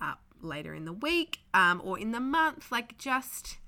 up 0.00 0.20
later 0.42 0.74
in 0.74 0.84
the 0.84 0.92
week 0.92 1.40
um, 1.54 1.80
or 1.84 1.98
in 1.98 2.12
the 2.12 2.20
month. 2.20 2.70
Like, 2.70 2.98
just 2.98 3.58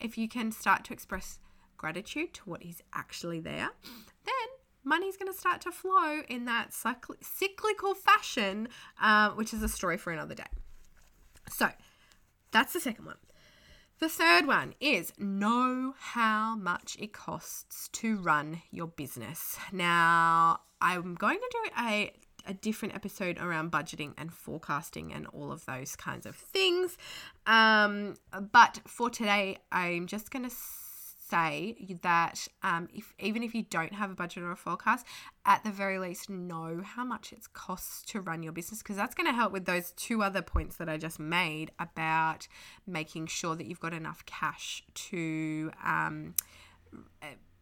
if 0.00 0.16
you 0.16 0.28
can 0.28 0.52
start 0.52 0.84
to 0.84 0.92
express 0.92 1.38
gratitude 1.76 2.34
to 2.34 2.42
what 2.44 2.62
is 2.62 2.82
actually 2.94 3.40
there, 3.40 3.70
then 4.24 4.48
money's 4.90 5.16
going 5.16 5.32
to 5.32 5.38
start 5.38 5.62
to 5.62 5.72
flow 5.72 6.20
in 6.28 6.44
that 6.44 6.74
cyclical 6.74 7.94
fashion, 7.94 8.68
uh, 9.00 9.30
which 9.30 9.54
is 9.54 9.62
a 9.62 9.68
story 9.68 9.96
for 9.96 10.12
another 10.12 10.34
day. 10.34 10.50
So, 11.48 11.70
that's 12.50 12.74
the 12.74 12.80
second 12.80 13.06
one. 13.06 13.16
The 14.00 14.08
third 14.08 14.46
one 14.46 14.74
is 14.80 15.12
know 15.18 15.94
how 15.98 16.56
much 16.56 16.96
it 16.98 17.12
costs 17.12 17.88
to 17.92 18.16
run 18.16 18.62
your 18.70 18.88
business. 18.88 19.58
Now, 19.72 20.60
I'm 20.80 21.14
going 21.14 21.38
to 21.38 21.50
do 21.52 21.70
a 21.78 22.12
a 22.46 22.54
different 22.54 22.94
episode 22.94 23.38
around 23.38 23.70
budgeting 23.70 24.14
and 24.16 24.32
forecasting 24.32 25.12
and 25.12 25.26
all 25.26 25.52
of 25.52 25.66
those 25.66 25.94
kinds 25.94 26.24
of 26.24 26.34
things. 26.34 26.96
Um, 27.46 28.14
but 28.52 28.80
for 28.86 29.10
today, 29.10 29.58
I'm 29.70 30.06
just 30.06 30.30
going 30.30 30.48
to 30.48 30.54
say 31.30 31.98
that 32.02 32.46
um, 32.62 32.88
if 32.92 33.14
even 33.18 33.42
if 33.42 33.54
you 33.54 33.62
don't 33.62 33.94
have 33.94 34.10
a 34.10 34.14
budget 34.14 34.42
or 34.42 34.50
a 34.50 34.56
forecast, 34.56 35.06
at 35.44 35.64
the 35.64 35.70
very 35.70 35.98
least 35.98 36.28
know 36.28 36.82
how 36.84 37.04
much 37.04 37.32
it 37.32 37.52
costs 37.52 38.02
to 38.10 38.20
run 38.20 38.42
your 38.42 38.52
business 38.52 38.82
because 38.82 38.96
that's 38.96 39.14
going 39.14 39.26
to 39.26 39.32
help 39.32 39.52
with 39.52 39.64
those 39.64 39.92
two 39.92 40.22
other 40.22 40.42
points 40.42 40.76
that 40.76 40.88
I 40.88 40.96
just 40.96 41.18
made 41.18 41.70
about 41.78 42.48
making 42.86 43.26
sure 43.26 43.56
that 43.56 43.66
you've 43.66 43.80
got 43.80 43.94
enough 43.94 44.24
cash 44.26 44.82
to. 44.94 45.70
Um, 45.84 46.34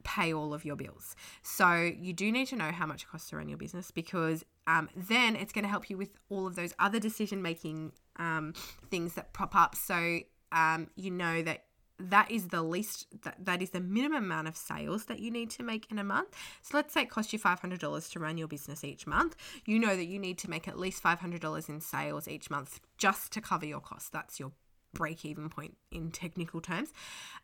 pay 0.05 0.33
all 0.33 0.55
of 0.55 0.65
your 0.65 0.75
bills. 0.75 1.15
So 1.43 1.93
you 2.01 2.15
do 2.15 2.33
need 2.33 2.47
to 2.47 2.57
know 2.57 2.73
how 2.73 2.87
much 2.87 3.03
it 3.03 3.09
costs 3.09 3.29
to 3.31 3.37
run 3.37 3.49
your 3.49 3.59
business 3.59 3.91
because 3.91 4.43
um, 4.67 4.89
then 4.97 5.37
it's 5.37 5.53
going 5.53 5.65
to 5.65 5.69
help 5.69 5.91
you 5.91 5.99
with 5.99 6.17
all 6.31 6.47
of 6.47 6.57
those 6.57 6.73
other 6.79 6.99
decision 6.99 7.43
making 7.43 7.93
um, 8.17 8.55
things 8.91 9.15
that 9.15 9.35
pop 9.35 9.55
up. 9.55 9.75
So 9.75 10.21
um, 10.51 10.89
you 10.97 11.11
know 11.11 11.43
that 11.43 11.65
that 11.99 12.31
is 12.31 12.49
the 12.49 12.63
least 12.63 13.07
that, 13.23 13.37
that 13.45 13.63
is 13.63 13.71
the 13.71 13.81
minimum 13.81 14.25
amount 14.25 14.49
of 14.49 14.57
sales 14.57 15.07
that 15.07 15.21
you 15.21 15.31
need 15.31 15.51
to 15.51 15.63
make 15.63 15.91
in 15.91 15.99
a 15.99 16.05
month. 16.05 16.29
So 16.63 16.77
let's 16.77 16.95
say 16.95 17.03
it 17.03 17.11
costs 17.11 17.33
you 17.33 17.39
$500 17.39 18.13
to 18.13 18.19
run 18.21 18.39
your 18.39 18.49
business 18.49 18.85
each 18.85 19.07
month. 19.07 19.37
You 19.65 19.79
know 19.79 19.97
that 19.97 20.07
you 20.07 20.19
need 20.19 20.39
to 20.39 20.51
make 20.51 20.69
at 20.69 20.79
least 20.79 21.03
$500 21.03 21.69
in 21.69 21.81
sales 21.81 22.29
each 22.29 22.51
month 22.51 22.81
just 22.97 23.33
to 23.33 23.41
cover 23.41 23.67
your 23.67 23.81
costs. 23.81 24.09
That's 24.09 24.39
your 24.39 24.53
break 24.95 25.25
even 25.25 25.49
point 25.51 25.77
in 25.91 26.11
technical 26.11 26.61
terms. 26.61 26.93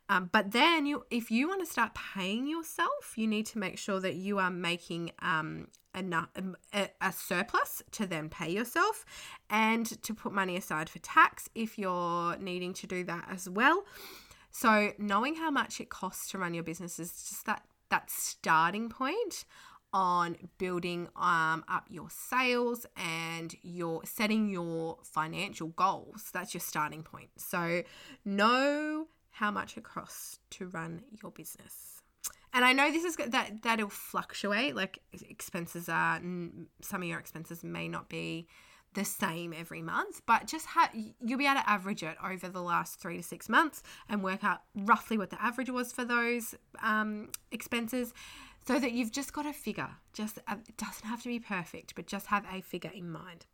Um, 0.09 0.29
but 0.31 0.51
then 0.51 0.85
you 0.85 1.05
if 1.11 1.29
you 1.29 1.47
want 1.47 1.61
to 1.61 1.71
start 1.71 1.91
paying 1.93 2.47
yourself 2.47 3.13
you 3.15 3.27
need 3.27 3.45
to 3.47 3.59
make 3.59 3.77
sure 3.77 3.99
that 3.99 4.15
you 4.15 4.39
are 4.39 4.49
making 4.49 5.11
um, 5.19 5.67
enough 5.95 6.29
um, 6.35 6.55
a, 6.73 6.89
a 7.01 7.11
surplus 7.11 7.83
to 7.91 8.05
then 8.07 8.29
pay 8.29 8.51
yourself. 8.51 9.05
And 9.49 9.85
to 10.03 10.13
put 10.13 10.33
money 10.33 10.57
aside 10.57 10.89
for 10.89 10.99
tax 10.99 11.49
if 11.53 11.77
you're 11.77 12.35
needing 12.37 12.73
to 12.73 12.87
do 12.87 13.03
that 13.03 13.27
as 13.29 13.47
well 13.49 13.83
so 14.55 14.93
knowing 14.97 15.35
how 15.35 15.51
much 15.51 15.81
it 15.81 15.89
costs 15.89 16.31
to 16.31 16.37
run 16.37 16.53
your 16.53 16.63
business 16.63 16.97
is 16.97 17.11
just 17.11 17.45
that 17.45 17.63
that 17.89 18.09
starting 18.09 18.87
point 18.87 19.43
on 19.91 20.37
building 20.57 21.09
um, 21.17 21.65
up 21.67 21.83
your 21.89 22.07
sales 22.09 22.85
and 22.95 23.53
your 23.63 24.05
setting 24.05 24.47
your 24.47 24.99
financial 25.03 25.67
goals. 25.67 26.29
That's 26.31 26.53
your 26.53 26.61
starting 26.61 27.03
point. 27.03 27.31
So 27.35 27.83
know 28.23 29.07
how 29.31 29.51
much 29.51 29.75
it 29.75 29.83
costs 29.83 30.39
to 30.51 30.67
run 30.67 31.01
your 31.21 31.31
business. 31.31 32.01
And 32.53 32.63
I 32.63 32.71
know 32.71 32.89
this 32.93 33.03
is 33.03 33.17
that 33.17 33.61
that'll 33.61 33.89
fluctuate. 33.89 34.73
Like 34.73 34.99
expenses 35.27 35.89
are 35.89 36.21
some 36.81 37.01
of 37.01 37.03
your 37.09 37.19
expenses 37.19 37.61
may 37.61 37.89
not 37.89 38.07
be 38.07 38.47
the 38.95 39.05
same 39.05 39.53
every 39.53 39.81
month, 39.81 40.21
but 40.25 40.47
just 40.47 40.65
have 40.67 40.89
you'll 40.93 41.37
be 41.37 41.45
able 41.45 41.61
to 41.61 41.69
average 41.69 42.01
it 42.01 42.17
over 42.23 42.49
the 42.49 42.61
last 42.61 42.99
three 42.99 43.17
to 43.17 43.23
six 43.23 43.47
months 43.47 43.83
and 44.09 44.23
work 44.23 44.43
out 44.43 44.61
roughly 44.75 45.17
what 45.17 45.29
the 45.29 45.41
average 45.41 45.69
was 45.69 45.91
for 45.91 46.03
those 46.03 46.55
um, 46.81 47.29
expenses, 47.51 48.13
so 48.65 48.79
that 48.79 48.93
you've 48.93 49.11
just 49.11 49.33
got 49.33 49.45
a 49.45 49.53
figure. 49.53 49.89
Just 50.13 50.39
uh, 50.47 50.55
it 50.67 50.77
doesn't 50.77 51.07
have 51.07 51.21
to 51.23 51.29
be 51.29 51.39
perfect, 51.39 51.93
but 51.95 52.07
just 52.07 52.27
have 52.27 52.45
a 52.51 52.61
figure 52.61 52.91
in 52.93 53.11
mind. 53.11 53.45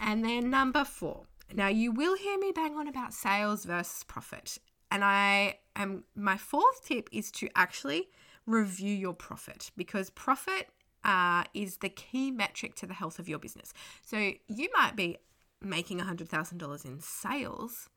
And 0.00 0.24
then 0.24 0.48
number 0.48 0.84
four. 0.84 1.26
Now 1.54 1.68
you 1.68 1.92
will 1.92 2.16
hear 2.16 2.38
me 2.38 2.50
bang 2.54 2.76
on 2.76 2.88
about 2.88 3.12
sales 3.12 3.66
versus 3.66 4.04
profit, 4.04 4.58
and 4.90 5.04
I 5.04 5.58
am 5.76 6.04
my 6.14 6.36
fourth 6.38 6.86
tip 6.86 7.10
is 7.12 7.30
to 7.32 7.48
actually 7.54 8.08
review 8.46 8.94
your 8.94 9.12
profit 9.12 9.70
because 9.76 10.10
profit 10.10 10.68
uh, 11.04 11.44
is 11.54 11.78
the 11.78 11.88
key 11.88 12.30
metric 12.30 12.74
to 12.76 12.86
the 12.86 12.94
health 12.94 13.18
of 13.18 13.28
your 13.28 13.38
business. 13.38 13.72
So 14.04 14.32
you 14.48 14.68
might 14.74 14.96
be 14.96 15.18
making 15.60 16.00
$100,000 16.00 16.84
in 16.84 17.00
sales, 17.00 17.88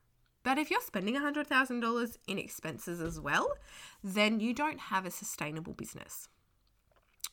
but 0.42 0.58
if 0.58 0.70
you're 0.70 0.80
spending 0.80 1.16
$100,000 1.16 2.16
in 2.28 2.38
expenses 2.38 3.00
as 3.00 3.18
well, 3.18 3.48
then 4.02 4.38
you 4.40 4.54
don't 4.54 4.78
have 4.78 5.04
a 5.04 5.10
sustainable 5.10 5.72
business. 5.72 6.28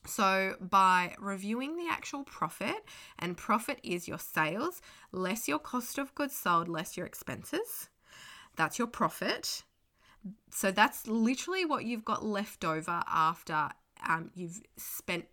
So, 0.06 0.56
by 0.60 1.15
reviewing 1.18 1.77
the 1.77 1.88
actual 1.89 2.24
profit, 2.24 2.84
and 3.18 3.38
profit 3.38 3.80
is 3.84 4.08
your 4.08 4.18
sales 4.18 4.82
less 5.13 5.48
your 5.48 5.60
cost 5.60 5.98
of 5.98 6.13
goods 6.13 6.36
sold, 6.36 6.68
less 6.68 6.98
your 6.98 7.06
expenses, 7.06 7.89
that's 8.58 8.77
your 8.77 8.88
profit. 8.88 9.63
So, 10.51 10.72
that's 10.72 11.08
literally 11.08 11.63
what 11.63 11.86
you've 11.86 12.03
got 12.03 12.25
left 12.25 12.65
over 12.65 13.01
after 13.08 13.70
um, 14.06 14.32
you've 14.36 14.62
spent 14.75 15.25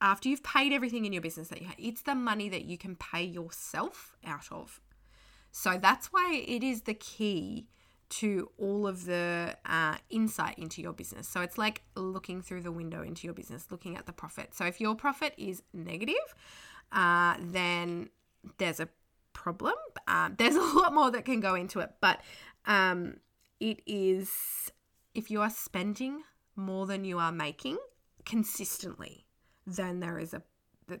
after 0.00 0.28
you've 0.28 0.42
paid 0.42 0.72
everything 0.72 1.04
in 1.04 1.12
your 1.12 1.22
business 1.22 1.48
that 1.48 1.60
you 1.60 1.66
have, 1.66 1.76
it's 1.78 2.02
the 2.02 2.14
money 2.14 2.48
that 2.48 2.64
you 2.64 2.78
can 2.78 2.96
pay 2.96 3.22
yourself 3.22 4.16
out 4.24 4.50
of. 4.50 4.80
So 5.52 5.78
that's 5.80 6.08
why 6.12 6.42
it 6.46 6.62
is 6.62 6.82
the 6.82 6.94
key 6.94 7.68
to 8.10 8.50
all 8.58 8.86
of 8.86 9.04
the 9.04 9.56
uh, 9.64 9.96
insight 10.08 10.58
into 10.58 10.82
your 10.82 10.92
business. 10.92 11.28
So 11.28 11.42
it's 11.42 11.58
like 11.58 11.82
looking 11.94 12.42
through 12.42 12.62
the 12.62 12.72
window 12.72 13.02
into 13.02 13.26
your 13.26 13.34
business, 13.34 13.66
looking 13.70 13.96
at 13.96 14.06
the 14.06 14.12
profit. 14.12 14.54
So 14.54 14.64
if 14.64 14.80
your 14.80 14.94
profit 14.94 15.34
is 15.38 15.62
negative, 15.72 16.14
uh, 16.92 17.36
then 17.40 18.10
there's 18.58 18.80
a 18.80 18.88
problem. 19.32 19.74
Um, 20.08 20.34
there's 20.38 20.54
a 20.56 20.60
lot 20.60 20.92
more 20.92 21.10
that 21.10 21.24
can 21.24 21.40
go 21.40 21.54
into 21.54 21.80
it, 21.80 21.90
but 22.00 22.20
um, 22.66 23.18
it 23.60 23.80
is 23.86 24.72
if 25.14 25.30
you 25.30 25.40
are 25.40 25.50
spending 25.50 26.22
more 26.56 26.86
than 26.86 27.04
you 27.04 27.18
are 27.18 27.32
making 27.32 27.78
consistently 28.24 29.26
then 29.66 30.00
there 30.00 30.18
is 30.18 30.34
a 30.34 30.42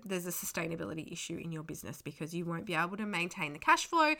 there's 0.04 0.26
a 0.26 0.30
sustainability 0.30 1.10
issue 1.10 1.36
in 1.36 1.50
your 1.50 1.64
business 1.64 2.00
because 2.00 2.32
you 2.32 2.44
won't 2.44 2.64
be 2.64 2.74
able 2.74 2.96
to 2.96 3.06
maintain 3.06 3.52
the 3.52 3.58
cash 3.58 3.86
flow 3.86 4.14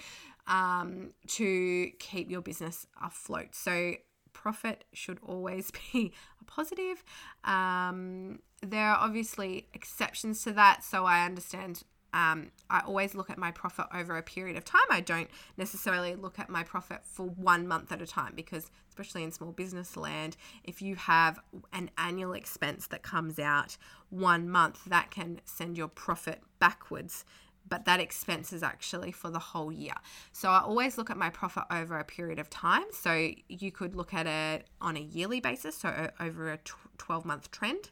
um, 0.49 1.11
to 1.29 1.91
keep 2.01 2.29
your 2.29 2.41
business 2.41 2.89
afloat. 3.01 3.55
So 3.55 3.95
profit 4.33 4.85
should 4.93 5.19
always 5.23 5.71
be 5.93 6.13
a 6.41 6.45
positive. 6.45 7.05
Um, 7.45 8.41
there 8.63 8.87
are 8.87 8.97
obviously 8.97 9.69
exceptions 9.75 10.43
to 10.45 10.53
that, 10.53 10.85
so 10.85 11.05
I 11.05 11.25
understand 11.25 11.83
um, 12.13 12.51
I 12.69 12.81
always 12.81 13.15
look 13.15 13.31
at 13.31 13.39
my 13.39 13.51
profit 13.51 13.87
over 13.95 14.17
a 14.17 14.23
period 14.23 14.57
of 14.57 14.65
time. 14.65 14.83
I 14.91 15.01
don't 15.01 15.29
necessarily 15.57 16.15
look 16.15 16.39
at 16.39 16.49
my 16.49 16.63
profit 16.63 17.01
for 17.05 17.27
one 17.27 17.69
month 17.69 17.93
at 17.93 18.03
a 18.03 18.07
time 18.07 18.33
because, 18.35 18.71
especially 18.89 19.23
in 19.23 19.31
small 19.31 19.53
business 19.53 19.97
land, 19.97 20.37
if 20.65 20.83
you 20.83 20.97
have 20.97 21.39
an 21.73 21.91
annual 21.99 22.33
expense 22.33 22.87
that 22.89 23.03
comes 23.03 23.39
out 23.39 23.77
one 24.11 24.49
month, 24.49 24.85
that 24.87 25.11
can 25.11 25.41
send 25.45 25.77
your 25.77 25.89
profit 25.89 26.41
backwards. 26.59 27.25
But 27.69 27.85
that 27.85 28.01
expense 28.01 28.53
is 28.53 28.63
actually 28.63 29.13
for 29.13 29.31
the 29.31 29.39
whole 29.39 29.71
year. 29.71 29.95
So 30.33 30.49
I 30.49 30.61
always 30.61 30.99
look 30.99 31.11
at 31.11 31.17
my 31.17 31.31
profit 31.31 31.65
over 31.71 31.99
a 31.99 32.05
period 32.05 32.39
of 32.41 32.51
time. 32.51 32.85
So 32.91 33.31
you 33.49 33.71
could 33.71 33.95
look 33.95 34.13
at 34.13 34.27
it 34.27 34.67
on 34.81 34.97
a 34.97 35.01
yearly 35.01 35.41
basis, 35.41 35.77
so 35.77 36.11
over 36.19 36.51
a 36.51 36.59
12 36.99 37.25
month 37.25 37.51
trend. 37.51 37.91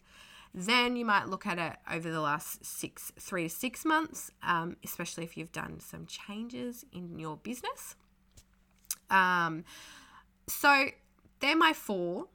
Then 0.54 0.96
you 0.96 1.04
might 1.04 1.28
look 1.28 1.46
at 1.46 1.58
it 1.58 1.76
over 1.92 2.10
the 2.10 2.20
last 2.20 2.64
six, 2.64 3.12
three 3.18 3.44
to 3.44 3.48
six 3.48 3.84
months, 3.84 4.30
um, 4.42 4.76
especially 4.84 5.24
if 5.24 5.36
you've 5.36 5.52
done 5.52 5.80
some 5.80 6.06
changes 6.06 6.84
in 6.92 7.18
your 7.18 7.36
business. 7.36 7.94
Um, 9.10 9.64
so 10.46 10.86
they're 11.40 11.56
my 11.56 11.72
four 11.72 12.26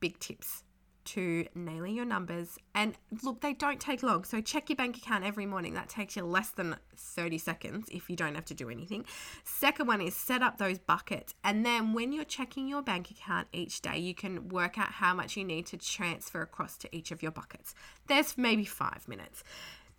big 0.00 0.18
tips 0.18 0.64
to 1.04 1.46
nailing 1.54 1.96
your 1.96 2.04
numbers. 2.04 2.58
And 2.74 2.94
look, 3.22 3.40
they 3.40 3.52
don't 3.52 3.80
take 3.80 4.02
long. 4.02 4.24
So 4.24 4.40
check 4.40 4.68
your 4.68 4.76
bank 4.76 4.96
account 4.96 5.24
every 5.24 5.46
morning. 5.46 5.74
That 5.74 5.88
takes 5.88 6.16
you 6.16 6.24
less 6.24 6.50
than 6.50 6.76
30 6.96 7.38
seconds 7.38 7.88
if 7.90 8.08
you 8.08 8.16
don't 8.16 8.34
have 8.34 8.44
to 8.46 8.54
do 8.54 8.70
anything. 8.70 9.04
Second 9.44 9.86
one 9.86 10.00
is 10.00 10.14
set 10.14 10.42
up 10.42 10.58
those 10.58 10.78
buckets. 10.78 11.34
And 11.42 11.64
then 11.64 11.92
when 11.92 12.12
you're 12.12 12.24
checking 12.24 12.68
your 12.68 12.82
bank 12.82 13.10
account 13.10 13.48
each 13.52 13.80
day, 13.80 13.98
you 13.98 14.14
can 14.14 14.48
work 14.48 14.78
out 14.78 14.92
how 14.92 15.14
much 15.14 15.36
you 15.36 15.44
need 15.44 15.66
to 15.66 15.76
transfer 15.76 16.42
across 16.42 16.76
to 16.78 16.96
each 16.96 17.10
of 17.10 17.22
your 17.22 17.32
buckets. 17.32 17.74
There's 18.06 18.36
maybe 18.36 18.64
five 18.64 19.06
minutes. 19.08 19.44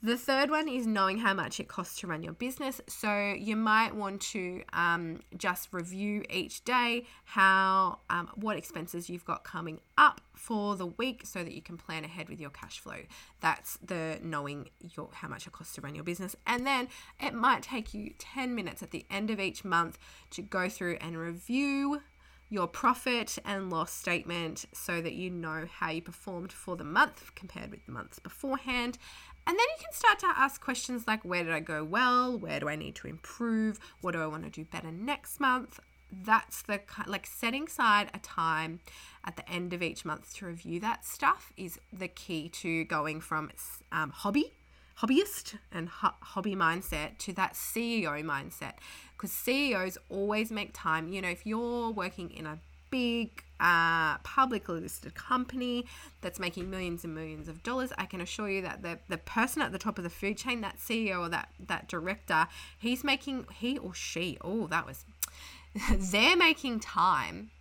The 0.03 0.17
third 0.17 0.51
one 0.51 0.67
is 0.67 0.85
knowing 0.85 1.17
how 1.17 1.33
much 1.33 1.59
it 1.59 1.67
costs 1.67 1.99
to 2.01 2.07
run 2.07 2.21
your 2.21 2.33
business. 2.33 2.79
So 2.87 3.33
you 3.35 3.55
might 3.55 3.95
want 3.95 4.21
to 4.33 4.61
um, 4.71 5.21
just 5.35 5.69
review 5.71 6.23
each 6.29 6.63
day 6.63 7.07
how 7.23 7.99
um, 8.11 8.29
what 8.35 8.55
expenses 8.55 9.09
you've 9.09 9.25
got 9.25 9.43
coming 9.43 9.79
up 9.97 10.21
for 10.35 10.75
the 10.75 10.85
week, 10.85 11.25
so 11.25 11.43
that 11.43 11.53
you 11.53 11.61
can 11.61 11.77
plan 11.77 12.03
ahead 12.03 12.29
with 12.29 12.39
your 12.39 12.51
cash 12.51 12.77
flow. 12.77 12.97
That's 13.41 13.77
the 13.77 14.19
knowing 14.21 14.69
your 14.79 15.09
how 15.11 15.27
much 15.27 15.47
it 15.47 15.53
costs 15.53 15.73
to 15.75 15.81
run 15.81 15.95
your 15.95 16.03
business, 16.03 16.35
and 16.45 16.67
then 16.67 16.87
it 17.19 17.33
might 17.33 17.63
take 17.63 17.95
you 17.95 18.13
ten 18.19 18.53
minutes 18.53 18.83
at 18.83 18.91
the 18.91 19.05
end 19.09 19.31
of 19.31 19.39
each 19.39 19.65
month 19.65 19.97
to 20.31 20.43
go 20.43 20.69
through 20.69 20.97
and 21.01 21.17
review 21.17 22.01
your 22.47 22.67
profit 22.67 23.39
and 23.43 23.71
loss 23.71 23.91
statement 23.91 24.65
so 24.71 25.01
that 25.01 25.13
you 25.13 25.31
know 25.31 25.65
how 25.79 25.89
you 25.89 26.01
performed 26.01 26.51
for 26.51 26.75
the 26.75 26.83
month 26.83 27.33
compared 27.33 27.71
with 27.71 27.83
the 27.87 27.91
months 27.91 28.19
beforehand 28.19 28.99
and 29.47 29.57
then 29.57 29.65
you 29.77 29.83
can 29.83 29.93
start 29.93 30.19
to 30.19 30.27
ask 30.27 30.61
questions 30.61 31.05
like 31.07 31.23
where 31.23 31.43
did 31.43 31.53
I 31.53 31.59
go 31.59 31.83
well? 31.83 32.37
Where 32.37 32.59
do 32.59 32.67
I 32.67 32.75
need 32.75 32.95
to 32.95 33.07
improve? 33.07 33.79
What 34.01 34.11
do 34.11 34.21
I 34.21 34.27
want 34.27 34.43
to 34.43 34.49
do 34.49 34.65
better 34.65 34.91
next 34.91 35.39
month? 35.39 35.79
That's 36.11 36.61
the 36.61 36.79
like 37.07 37.27
setting 37.27 37.65
aside 37.65 38.09
a 38.13 38.19
time 38.19 38.79
at 39.23 39.35
the 39.35 39.49
end 39.49 39.73
of 39.73 39.81
each 39.81 40.05
month 40.05 40.35
to 40.35 40.45
review 40.45 40.79
that 40.79 41.05
stuff 41.05 41.51
is 41.57 41.79
the 41.91 42.07
key 42.07 42.49
to 42.49 42.85
going 42.85 43.21
from 43.21 43.51
um, 43.91 44.11
hobby 44.11 44.53
hobbyist 44.99 45.57
and 45.71 45.89
ho- 45.89 46.15
hobby 46.21 46.55
mindset 46.55 47.17
to 47.17 47.33
that 47.33 47.53
CEO 47.53 48.23
mindset 48.23 48.73
because 49.13 49.31
CEOs 49.31 49.97
always 50.09 50.51
make 50.51 50.71
time. 50.73 51.09
You 51.09 51.21
know, 51.21 51.29
if 51.29 51.45
you're 51.45 51.91
working 51.91 52.31
in 52.31 52.45
a 52.45 52.59
big 52.89 53.43
uh, 53.59 54.17
publicly 54.19 54.81
listed 54.81 55.15
company 55.15 55.85
that's 56.21 56.39
making 56.39 56.69
millions 56.69 57.03
and 57.03 57.15
millions 57.15 57.47
of 57.47 57.63
dollars, 57.63 57.91
I 57.97 58.05
can 58.05 58.21
assure 58.21 58.49
you 58.49 58.61
that 58.63 58.81
the, 58.81 58.99
the 59.07 59.17
person 59.17 59.61
at 59.61 59.71
the 59.71 59.77
top 59.77 59.97
of 59.97 60.03
the 60.03 60.09
food 60.09 60.37
chain, 60.37 60.61
that 60.61 60.77
CEO 60.77 61.19
or 61.25 61.29
that, 61.29 61.49
that 61.67 61.87
director, 61.87 62.47
he's 62.77 63.03
making, 63.03 63.45
he 63.59 63.77
or 63.77 63.93
she, 63.93 64.37
oh, 64.41 64.67
that 64.67 64.85
was, 64.85 65.05
they're 66.11 66.37
making 66.37 66.79
time 66.79 67.51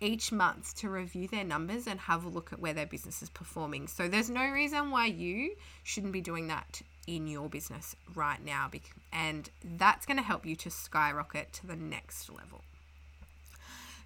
each 0.00 0.30
month 0.30 0.76
to 0.76 0.88
review 0.88 1.26
their 1.26 1.44
numbers 1.44 1.86
and 1.86 1.98
have 2.00 2.24
a 2.24 2.28
look 2.28 2.52
at 2.52 2.60
where 2.60 2.72
their 2.72 2.86
business 2.86 3.22
is 3.22 3.30
performing. 3.30 3.88
So 3.88 4.08
there's 4.08 4.30
no 4.30 4.48
reason 4.50 4.90
why 4.90 5.06
you 5.06 5.56
shouldn't 5.82 6.12
be 6.12 6.20
doing 6.20 6.46
that 6.48 6.82
in 7.06 7.26
your 7.26 7.48
business 7.48 7.96
right 8.14 8.44
now. 8.44 8.70
And 9.12 9.50
that's 9.64 10.06
going 10.06 10.18
to 10.18 10.22
help 10.22 10.46
you 10.46 10.54
to 10.56 10.70
skyrocket 10.70 11.52
to 11.54 11.66
the 11.66 11.76
next 11.76 12.30
level. 12.30 12.62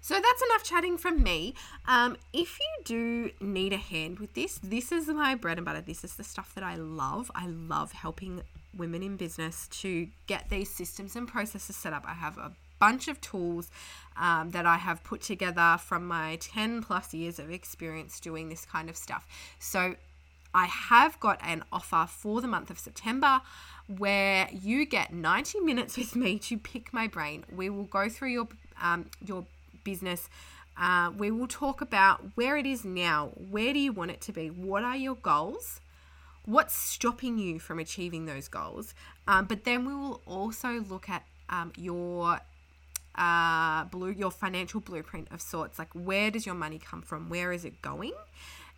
So 0.03 0.15
that's 0.15 0.41
enough 0.41 0.65
chatting 0.65 0.97
from 0.97 1.23
me. 1.23 1.55
Um, 1.87 2.17
if 2.33 2.59
you 2.59 2.83
do 2.83 3.31
need 3.39 3.71
a 3.71 3.77
hand 3.77 4.19
with 4.19 4.33
this, 4.33 4.59
this 4.61 4.91
is 4.91 5.07
my 5.07 5.33
bread 5.33 5.57
and 5.57 5.63
butter. 5.63 5.79
This 5.79 6.03
is 6.03 6.15
the 6.15 6.25
stuff 6.25 6.53
that 6.55 6.63
I 6.63 6.75
love. 6.75 7.31
I 7.33 7.47
love 7.47 7.93
helping 7.93 8.41
women 8.77 9.01
in 9.01 9.15
business 9.15 9.69
to 9.79 10.09
get 10.27 10.49
these 10.49 10.69
systems 10.69 11.15
and 11.15 11.25
processes 11.25 11.77
set 11.77 11.93
up. 11.93 12.03
I 12.05 12.15
have 12.15 12.37
a 12.37 12.51
bunch 12.79 13.07
of 13.07 13.21
tools 13.21 13.71
um, 14.17 14.49
that 14.49 14.65
I 14.65 14.75
have 14.75 15.05
put 15.05 15.21
together 15.21 15.77
from 15.79 16.05
my 16.05 16.37
10 16.41 16.83
plus 16.83 17.13
years 17.13 17.39
of 17.39 17.49
experience 17.49 18.19
doing 18.19 18.49
this 18.49 18.65
kind 18.65 18.89
of 18.89 18.97
stuff. 18.97 19.25
So 19.57 19.95
I 20.53 20.65
have 20.65 21.17
got 21.21 21.39
an 21.41 21.63
offer 21.71 22.07
for 22.09 22.41
the 22.41 22.47
month 22.49 22.69
of 22.69 22.77
September 22.77 23.39
where 23.87 24.49
you 24.51 24.85
get 24.85 25.13
90 25.13 25.61
minutes 25.61 25.97
with 25.97 26.13
me 26.13 26.39
to 26.39 26.57
pick 26.57 26.91
my 26.91 27.07
brain. 27.07 27.45
We 27.49 27.69
will 27.69 27.85
go 27.85 28.09
through 28.09 28.31
your 28.31 28.49
um, 28.81 29.05
your 29.25 29.45
business. 29.83 30.29
Uh, 30.77 31.11
we 31.17 31.29
will 31.29 31.47
talk 31.47 31.81
about 31.81 32.21
where 32.35 32.57
it 32.57 32.65
is 32.65 32.83
now. 32.83 33.31
Where 33.49 33.73
do 33.73 33.79
you 33.79 33.91
want 33.91 34.11
it 34.11 34.21
to 34.21 34.31
be? 34.31 34.47
What 34.47 34.83
are 34.83 34.97
your 34.97 35.15
goals? 35.15 35.79
What's 36.45 36.75
stopping 36.75 37.37
you 37.37 37.59
from 37.59 37.79
achieving 37.79 38.25
those 38.25 38.47
goals? 38.47 38.93
Um, 39.27 39.45
but 39.45 39.63
then 39.63 39.85
we 39.85 39.93
will 39.93 40.21
also 40.25 40.83
look 40.89 41.09
at 41.09 41.23
um, 41.49 41.71
your 41.77 42.39
uh, 43.15 43.85
blue, 43.85 44.09
your 44.09 44.31
financial 44.31 44.81
blueprint 44.81 45.27
of 45.31 45.41
sorts. 45.41 45.79
Like 45.79 45.93
where 45.93 46.31
does 46.31 46.45
your 46.45 46.55
money 46.55 46.79
come 46.79 47.01
from? 47.01 47.29
Where 47.29 47.53
is 47.53 47.63
it 47.63 47.81
going? 47.81 48.13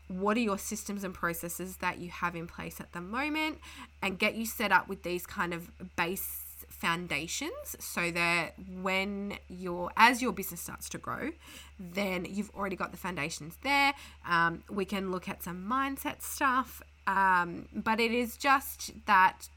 What 0.07 0.37
are 0.37 0.41
your 0.41 0.59
systems 0.59 1.03
and 1.03 1.13
processes 1.13 1.77
that 1.77 1.97
you 1.97 2.09
have 2.09 2.35
in 2.35 2.45
place 2.45 2.79
at 2.79 2.91
the 2.91 3.01
moment? 3.01 3.59
And 4.01 4.19
get 4.19 4.35
you 4.35 4.45
set 4.45 4.71
up 4.71 4.87
with 4.87 5.03
these 5.03 5.25
kind 5.25 5.53
of 5.53 5.71
base 5.95 6.44
foundations 6.69 7.75
so 7.79 8.11
that 8.11 8.53
when 8.81 9.37
your 9.49 9.91
as 9.97 10.21
your 10.21 10.31
business 10.31 10.61
starts 10.61 10.89
to 10.89 10.97
grow 10.97 11.31
then 11.79 12.25
you've 12.29 12.49
already 12.51 12.75
got 12.75 12.91
the 12.91 12.97
foundations 12.97 13.57
there. 13.63 13.93
Um, 14.27 14.63
we 14.69 14.85
can 14.85 15.11
look 15.11 15.27
at 15.27 15.43
some 15.43 15.67
mindset 15.69 16.21
stuff 16.21 16.81
um, 17.07 17.67
but 17.73 17.99
it 17.99 18.11
is 18.11 18.37
just 18.37 18.91
that 19.05 19.49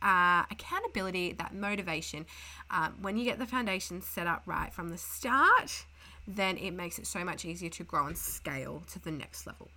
uh, 0.00 0.44
accountability 0.50 1.32
that 1.32 1.54
motivation. 1.54 2.26
Um, 2.70 2.94
when 3.00 3.16
you 3.16 3.24
get 3.24 3.38
the 3.38 3.46
foundations 3.46 4.06
set 4.06 4.26
up 4.26 4.42
right 4.46 4.72
from 4.72 4.90
the 4.90 4.98
start 4.98 5.84
then 6.26 6.56
it 6.56 6.70
makes 6.70 6.98
it 6.98 7.06
so 7.06 7.24
much 7.24 7.44
easier 7.44 7.70
to 7.70 7.84
grow 7.84 8.06
and 8.06 8.16
scale 8.16 8.82
to 8.92 8.98
the 8.98 9.10
next 9.10 9.46
level 9.46 9.68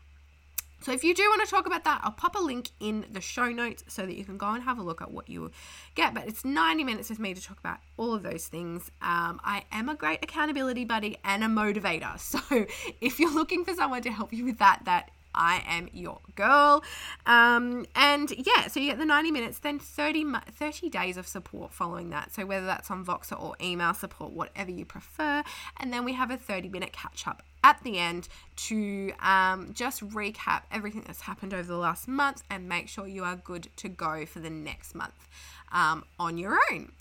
so 0.86 0.92
if 0.92 1.04
you 1.04 1.16
do 1.16 1.24
want 1.24 1.44
to 1.44 1.50
talk 1.50 1.66
about 1.66 1.84
that, 1.86 2.02
I'll 2.04 2.12
pop 2.12 2.36
a 2.36 2.40
link 2.40 2.70
in 2.80 3.08
the 3.12 3.20
show 3.20 3.48
notes 3.50 3.84
so 3.88 4.06
that 4.06 4.16
you 4.16 4.24
can 4.24 4.38
go 4.38 4.52
and 4.52 4.62
have 4.62 4.78
a 4.78 4.84
look 4.84 5.02
at 5.02 5.10
what 5.10 5.28
you 5.28 5.50
get. 5.96 6.14
But 6.14 6.28
it's 6.28 6.46
90 6.46 6.84
minutes 6.84 7.10
with 7.10 7.18
me 7.18 7.34
to 7.34 7.42
talk 7.42 7.58
about 7.58 7.80
all 7.98 8.14
of 8.14 8.22
those 8.22 8.46
things. 8.46 8.92
Um, 9.02 9.42
I 9.44 9.64
am 9.72 9.90
a 9.90 9.96
great 9.96 10.24
accountability 10.24 10.86
buddy 10.86 11.18
and 11.24 11.44
a 11.44 11.48
motivator. 11.48 12.20
So 12.36 12.68
if 13.02 13.20
you're 13.20 13.34
looking 13.34 13.66
for 13.66 13.74
someone 13.74 14.02
to 14.04 14.12
help 14.12 14.34
you 14.34 14.46
with 14.46 14.60
that, 14.60 14.82
that 14.86 15.10
I 15.36 15.64
am 15.68 15.90
your 15.94 16.20
girl. 16.36 16.84
Um, 17.26 17.86
and 17.96 18.32
yeah, 18.32 18.68
so 18.68 18.80
you 18.80 18.90
get 18.90 18.98
the 18.98 19.06
90 19.06 19.32
minutes, 19.32 19.60
then 19.60 19.80
30, 19.80 20.26
30 20.52 20.90
days 20.90 21.18
of 21.18 21.28
support 21.28 21.74
following 21.74 22.10
that. 22.10 22.34
So 22.34 22.46
whether 22.46 22.66
that's 22.66 22.90
on 22.90 23.06
Voxer 23.06 23.42
or 23.42 23.56
email 23.62 23.94
support, 23.94 24.32
whatever 24.32 24.72
you 24.72 24.86
prefer. 24.86 25.44
And 25.78 25.94
then 25.94 26.06
we 26.06 26.14
have 26.14 26.32
a 26.32 26.38
30 26.38 26.70
minute 26.70 26.94
catch 26.94 27.28
up 27.28 27.44
at 27.64 27.82
the 27.84 27.98
end 27.98 28.28
to 28.56 29.12
um, 29.20 29.72
just 29.74 30.08
recap 30.10 30.62
everything 30.72 31.04
that's 31.06 31.22
happened 31.22 31.54
over 31.54 31.68
the 31.68 31.78
last 31.78 32.08
month 32.08 32.44
and 32.50 32.70
make 32.70 32.88
sure 32.88 33.08
you 33.08 33.24
are 33.24 33.36
good 33.36 33.68
to 33.78 33.90
go 33.90 34.26
for 34.26 34.40
the 34.40 34.50
next 34.50 34.94
month 34.94 35.28
um, 35.72 36.04
on 36.20 36.38
your 36.38 36.58
own. 36.72 36.92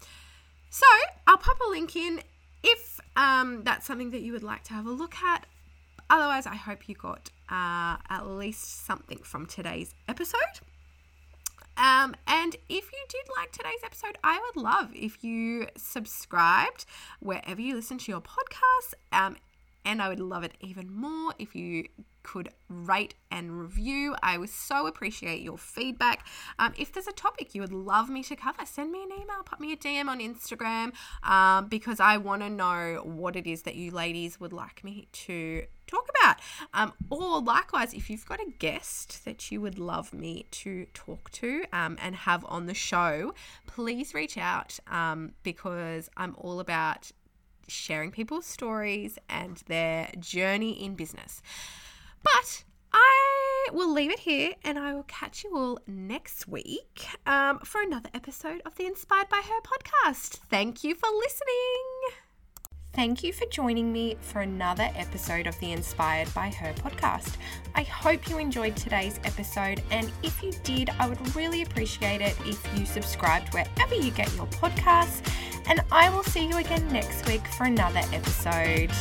So 0.71 0.87
I'll 1.27 1.37
pop 1.37 1.59
a 1.67 1.71
link 1.71 1.95
in 1.95 2.21
if 2.63 2.99
um, 3.17 3.63
that's 3.63 3.87
something 3.87 4.11
that 4.11 4.23
you 4.23 4.33
would 4.33 4.43
like 4.43 4.65
to 4.65 4.73
have 4.73 4.87
a 4.87 4.91
look 4.91 5.17
at. 5.17 5.47
Otherwise, 6.11 6.47
I 6.47 6.57
hope 6.57 6.89
you 6.89 6.95
got 6.95 7.31
uh, 7.51 7.97
at 8.09 8.27
least 8.27 8.87
something 8.87 9.19
from 9.19 9.47
today's 9.47 9.95
episode. 10.09 10.61
Um, 11.77 12.15
and 12.27 12.55
if 12.69 12.93
you 12.93 12.99
did 13.09 13.25
like 13.37 13.51
today's 13.51 13.83
episode, 13.85 14.17
I 14.23 14.39
would 14.39 14.63
love 14.63 14.91
if 14.95 15.25
you 15.25 15.67
subscribed 15.77 16.87
wherever 17.21 17.61
you 17.61 17.75
listen 17.75 17.99
to 17.99 18.13
your 18.13 18.21
podcast. 18.21 18.95
Um, 19.11 19.37
And 19.85 20.01
I 20.01 20.09
would 20.09 20.21
love 20.21 20.45
it 20.45 20.53
even 20.61 20.93
more 20.93 21.35
if 21.39 21.55
you 21.55 21.87
could 22.25 22.49
rate 22.69 23.15
and 23.31 23.61
review. 23.61 24.17
I 24.23 24.39
would 24.39 24.51
so 24.51 24.89
appreciate 24.89 25.43
your 25.43 25.59
feedback. 25.59 26.27
Um, 26.59 26.73
if 26.77 26.93
there's 26.93 27.07
a 27.07 27.13
topic 27.13 27.55
you 27.55 27.61
would 27.61 27.73
love 27.73 28.09
me 28.09 28.25
to 28.25 28.35
cover, 28.35 28.65
send 28.67 28.91
me 28.91 29.03
an 29.05 29.13
email, 29.13 29.43
pop 29.45 29.61
me 29.61 29.73
a 29.73 29.77
DM 29.77 30.09
on 30.09 30.19
Instagram 30.19 30.93
um, 31.23 31.69
because 31.69 32.01
I 32.01 32.17
want 32.17 32.43
to 32.43 32.51
know 32.51 33.03
what 33.05 33.37
it 33.37 33.47
is 33.47 33.63
that 33.63 33.77
you 33.77 33.93
ladies 33.93 34.41
would 34.41 34.53
like 34.53 34.83
me 34.83 35.07
to 35.13 35.65
talk 35.87 36.09
about. 36.19 36.37
Um, 36.73 36.93
or 37.11 37.41
likewise, 37.41 37.93
if 37.95 38.11
you've 38.11 38.27
got 38.27 38.41
a 38.41 38.51
guest 38.59 39.25
that 39.25 39.53
you 39.53 39.61
would 39.61 39.79
love 39.79 40.13
me 40.13 40.47
to 40.51 40.87
talk 40.95 41.31
to 41.33 41.65
um, 41.73 41.99
and 42.01 42.17
have 42.17 42.45
on 42.49 42.67
the 42.67 42.75
show, 42.75 43.35
please 43.67 44.15
reach 44.15 44.39
out 44.39 44.79
um, 44.89 45.33
because 45.43 46.09
I'm 46.17 46.35
all 46.39 46.59
about 46.59 47.13
sharing 47.69 48.11
people's 48.11 48.47
stories 48.47 49.19
and 49.29 49.59
their 49.67 50.11
journey 50.19 50.73
in 50.73 50.95
business. 50.95 51.43
But 52.23 52.65
I 52.93 53.69
will 53.73 53.93
leave 53.93 54.11
it 54.11 54.21
here 54.21 54.53
and 54.63 54.79
I 54.79 54.95
will 54.95 55.05
catch 55.05 55.45
you 55.45 55.57
all 55.57 55.79
next 55.87 56.47
week 56.47 57.07
um, 57.27 57.59
for 57.61 57.83
another 57.83 58.11
episode 58.15 58.63
of 58.65 58.77
the 58.77 58.87
Inspired 58.87 59.29
by 59.29 59.43
Her 59.45 59.61
podcast. 59.61 60.39
Thank 60.49 60.85
you 60.85 60.95
for 60.95 61.09
listening. 61.11 62.24
Thank 62.95 63.25
you 63.25 63.33
for 63.33 63.45
joining 63.47 63.93
me 63.93 64.17
for 64.21 64.43
another 64.43 64.89
episode 64.95 65.49
of 65.49 65.59
the 65.59 65.73
Inspired 65.73 66.33
by 66.33 66.51
Her 66.51 66.73
podcast. 66.75 67.35
I 67.75 67.83
hope 67.83 68.31
you 68.31 68.39
enjoyed 68.39 68.77
today's 68.77 69.19
episode, 69.25 69.83
and 69.91 70.13
if 70.23 70.41
you 70.45 70.53
did, 70.63 70.91
I 71.01 71.09
would 71.09 71.35
really 71.35 71.63
appreciate 71.63 72.21
it 72.21 72.37
if 72.47 72.79
you 72.79 72.87
subscribed 72.87 73.53
wherever 73.53 73.97
you 73.97 74.13
get 74.13 74.33
your 74.37 74.47
podcasts. 74.47 75.29
And 75.67 75.81
I 75.91 76.09
will 76.09 76.23
see 76.23 76.47
you 76.47 76.57
again 76.59 76.87
next 76.93 77.27
week 77.27 77.45
for 77.49 77.65
another 77.65 78.03
episode. 78.13 78.93